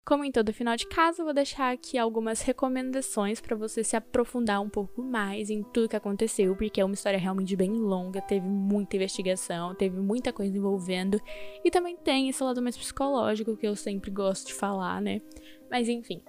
Como 0.09 0.25
em 0.25 0.31
todo 0.31 0.51
final 0.51 0.75
de 0.75 0.87
casa, 0.87 1.23
vou 1.23 1.35
deixar 1.35 1.71
aqui 1.71 1.95
algumas 1.95 2.41
recomendações 2.41 3.39
para 3.39 3.55
você 3.55 3.83
se 3.83 3.95
aprofundar 3.95 4.59
um 4.59 4.67
pouco 4.67 5.03
mais 5.03 5.51
em 5.51 5.61
tudo 5.61 5.87
que 5.87 5.95
aconteceu, 5.95 6.55
porque 6.55 6.81
é 6.81 6.83
uma 6.83 6.95
história 6.95 7.19
realmente 7.19 7.55
bem 7.55 7.73
longa, 7.73 8.19
teve 8.19 8.47
muita 8.47 8.95
investigação, 8.95 9.75
teve 9.75 9.99
muita 9.99 10.33
coisa 10.33 10.57
envolvendo, 10.57 11.21
e 11.63 11.69
também 11.69 11.95
tem 11.95 12.27
esse 12.27 12.43
lado 12.43 12.59
mais 12.59 12.75
psicológico 12.75 13.55
que 13.55 13.67
eu 13.67 13.75
sempre 13.75 14.09
gosto 14.09 14.47
de 14.47 14.55
falar, 14.55 14.99
né? 14.99 15.21
Mas 15.69 15.87
enfim, 15.87 16.23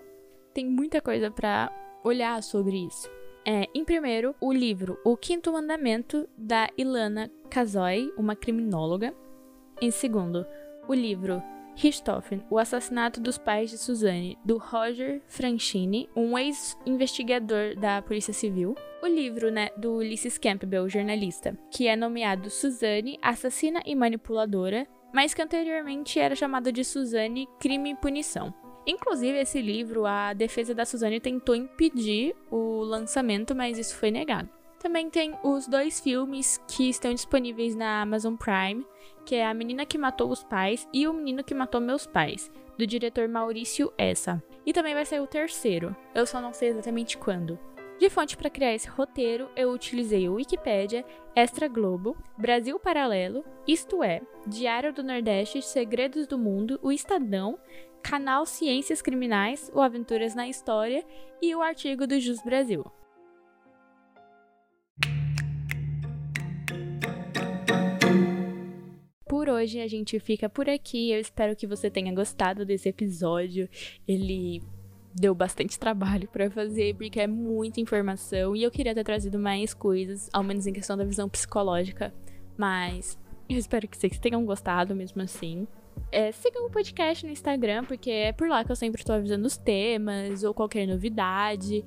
tem 0.53 0.69
muita 0.69 1.01
coisa 1.01 1.31
para 1.31 1.73
olhar 2.05 2.43
sobre 2.43 2.87
isso. 2.87 3.09
É, 3.47 3.66
em 3.75 3.83
primeiro, 3.83 4.35
o 4.43 4.53
livro 4.53 4.99
O 5.03 5.16
Quinto 5.16 5.55
Mandamento, 5.55 6.29
da 6.37 6.69
Ilana 6.77 7.31
Kazoy, 7.49 8.12
uma 8.14 8.37
criminóloga. 8.37 9.14
Em 9.81 9.90
segundo, 9.90 10.45
o 10.87 10.93
livro 10.93 11.43
Richthofen, 11.76 12.42
O 12.50 12.59
Assassinato 12.59 13.20
dos 13.20 13.38
Pais 13.38 13.70
de 13.70 13.78
Suzanne, 13.78 14.38
do 14.44 14.59
Roger 14.59 15.22
Franchini, 15.26 16.09
um 16.14 16.38
ex-investigador 16.38 17.76
da 17.76 18.02
Polícia 18.02 18.33
Civil. 18.33 18.74
O 19.02 19.06
livro 19.06 19.50
né, 19.50 19.70
do 19.76 19.92
Ulysses 19.92 20.37
Campbell, 20.37 20.88
jornalista, 20.88 21.56
que 21.70 21.88
é 21.88 21.96
nomeado 21.96 22.50
Suzanne, 22.50 23.18
Assassina 23.22 23.80
e 23.87 23.94
Manipuladora, 23.94 24.87
mas 25.12 25.33
que 25.33 25.42
anteriormente 25.42 26.18
era 26.18 26.37
chamado 26.37 26.71
de 26.71 26.85
Suzanne, 26.85 27.48
Crime 27.58 27.92
e 27.92 27.96
Punição. 27.96 28.52
Inclusive, 28.87 29.38
esse 29.38 29.60
livro, 29.60 30.06
a 30.06 30.33
defesa 30.33 30.75
da 30.75 30.85
Suzanne 30.85 31.21
tentou 31.21 31.54
impedir 31.54 32.35
o 32.50 32.83
lançamento, 32.83 33.54
mas 33.54 33.79
isso 33.79 33.96
foi 33.96 34.10
negado. 34.10 34.48
Também 34.81 35.10
tem 35.10 35.35
os 35.44 35.68
dois 35.68 36.00
filmes 36.00 36.58
que 36.66 36.88
estão 36.88 37.12
disponíveis 37.12 37.77
na 37.77 38.00
Amazon 38.00 38.35
Prime, 38.35 38.85
que 39.31 39.37
é 39.37 39.46
A 39.46 39.54
Menina 39.54 39.87
que 39.87 39.96
Matou 39.96 40.28
os 40.28 40.42
Pais 40.42 40.88
e 40.92 41.06
O 41.06 41.12
Menino 41.12 41.44
que 41.44 41.54
Matou 41.54 41.81
Meus 41.81 42.04
Pais, 42.04 42.50
do 42.76 42.85
diretor 42.85 43.28
Maurício 43.28 43.92
Essa. 43.96 44.42
E 44.66 44.72
também 44.72 44.92
vai 44.92 45.06
sair 45.06 45.20
o 45.20 45.26
terceiro, 45.28 45.94
eu 46.12 46.26
só 46.26 46.40
não 46.40 46.52
sei 46.52 46.70
exatamente 46.70 47.16
quando. 47.16 47.56
De 47.96 48.10
fonte 48.10 48.37
para 48.37 48.50
criar 48.50 48.74
esse 48.74 48.88
roteiro, 48.88 49.48
eu 49.54 49.70
utilizei 49.70 50.28
o 50.28 50.35
Wikipedia, 50.35 51.04
Extra 51.33 51.68
Globo, 51.68 52.16
Brasil 52.37 52.76
Paralelo, 52.81 53.44
Isto 53.68 54.02
É, 54.02 54.20
Diário 54.48 54.92
do 54.92 55.04
Nordeste, 55.04 55.62
Segredos 55.62 56.26
do 56.26 56.37
Mundo, 56.37 56.81
o 56.83 56.90
Estadão, 56.90 57.56
Canal 58.02 58.44
Ciências 58.44 59.00
Criminais, 59.00 59.70
o 59.72 59.81
Aventuras 59.81 60.35
na 60.35 60.48
História 60.48 61.06
e 61.40 61.54
o 61.54 61.62
artigo 61.62 62.04
do 62.04 62.18
Jus 62.18 62.42
Brasil. 62.42 62.85
Por 69.31 69.48
hoje 69.48 69.81
a 69.81 69.87
gente 69.87 70.18
fica 70.18 70.48
por 70.48 70.68
aqui. 70.68 71.12
Eu 71.12 71.20
espero 71.20 71.54
que 71.54 71.64
você 71.64 71.88
tenha 71.88 72.12
gostado 72.12 72.66
desse 72.66 72.88
episódio. 72.88 73.68
Ele 74.06 74.60
deu 75.14 75.33
bastante 75.37 75.78
trabalho 75.78 76.26
para 76.26 76.50
fazer, 76.50 76.96
porque 76.96 77.20
é 77.20 77.28
muita 77.28 77.81
informação 77.81 78.56
e 78.56 78.64
eu 78.64 78.72
queria 78.72 78.92
ter 78.92 79.04
trazido 79.04 79.38
mais 79.38 79.72
coisas, 79.72 80.28
ao 80.33 80.42
menos 80.42 80.66
em 80.66 80.72
questão 80.72 80.96
da 80.96 81.04
visão 81.04 81.28
psicológica. 81.28 82.12
Mas 82.58 83.16
eu 83.48 83.56
espero 83.56 83.87
que 83.87 83.96
vocês 83.96 84.18
tenham 84.18 84.44
gostado 84.44 84.96
mesmo 84.96 85.22
assim. 85.22 85.64
É, 86.10 86.33
sigam 86.33 86.66
o 86.66 86.70
podcast 86.70 87.24
no 87.24 87.31
Instagram, 87.31 87.85
porque 87.85 88.10
é 88.10 88.33
por 88.33 88.48
lá 88.48 88.64
que 88.64 88.72
eu 88.72 88.76
sempre 88.76 89.00
estou 89.00 89.14
avisando 89.14 89.46
os 89.46 89.56
temas 89.56 90.42
ou 90.42 90.52
qualquer 90.52 90.88
novidade. 90.88 91.85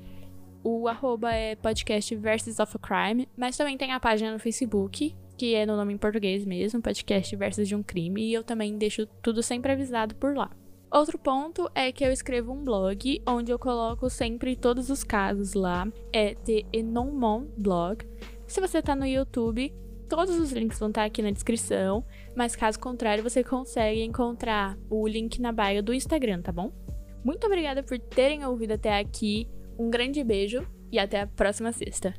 O 0.64 0.88
arroba 0.88 1.34
é 1.34 1.58
podcast 1.58 2.16
Versus 2.16 2.58
of 2.60 2.78
a 2.78 2.80
Crime, 2.80 3.28
mas 3.36 3.58
também 3.58 3.78
tem 3.78 3.92
a 3.92 4.00
página 4.00 4.32
no 4.32 4.40
Facebook, 4.40 5.14
que 5.38 5.56
é 5.56 5.66
no 5.66 5.76
nome 5.76 5.94
em 5.94 5.98
português 5.98 6.46
mesmo, 6.46 6.82
podcast 6.82 7.36
Versus 7.36 7.68
de 7.68 7.76
um 7.76 7.84
Crime, 7.84 8.24
e 8.24 8.34
eu 8.34 8.44
também 8.44 8.78
deixo 8.78 9.06
tudo 9.22 9.42
sempre 9.42 9.72
avisado 9.72 10.16
por 10.16 10.36
lá. 10.36 10.52
Outro 10.92 11.18
ponto 11.18 11.68
é 11.74 11.92
que 11.92 12.06
eu 12.06 12.12
escrevo 12.12 12.52
um 12.52 12.64
blog 12.64 13.20
onde 13.26 13.52
eu 13.52 13.58
coloco 13.58 14.10
sempre 14.12 14.56
todos 14.56 14.92
os 14.92 15.04
casos 15.04 15.56
lá. 15.56 15.88
É 16.14 16.36
The 16.36 16.66
Enomon 16.72 17.46
Blog. 17.58 18.06
Se 18.46 18.62
você 18.62 18.80
tá 18.80 18.96
no 18.96 19.04
YouTube, 19.04 19.74
todos 20.08 20.38
os 20.38 20.52
links 20.52 20.78
vão 20.78 20.90
estar 20.90 21.04
aqui 21.04 21.24
na 21.24 21.32
descrição, 21.32 22.06
mas 22.36 22.56
caso 22.56 22.80
contrário, 22.80 23.24
você 23.24 23.44
consegue 23.44 24.04
encontrar 24.04 24.78
o 24.88 25.08
link 25.08 25.42
na 25.42 25.52
bio 25.52 25.82
do 25.82 25.96
Instagram, 25.96 26.44
tá 26.44 26.52
bom? 26.52 26.72
Muito 27.24 27.48
obrigada 27.48 27.82
por 27.82 27.98
terem 27.98 28.46
ouvido 28.46 28.74
até 28.74 29.00
aqui. 29.00 29.50
Um 29.80 29.90
grande 29.90 30.24
beijo 30.24 30.64
e 30.92 31.00
até 31.00 31.22
a 31.22 31.28
próxima 31.28 31.72
sexta. 31.72 32.14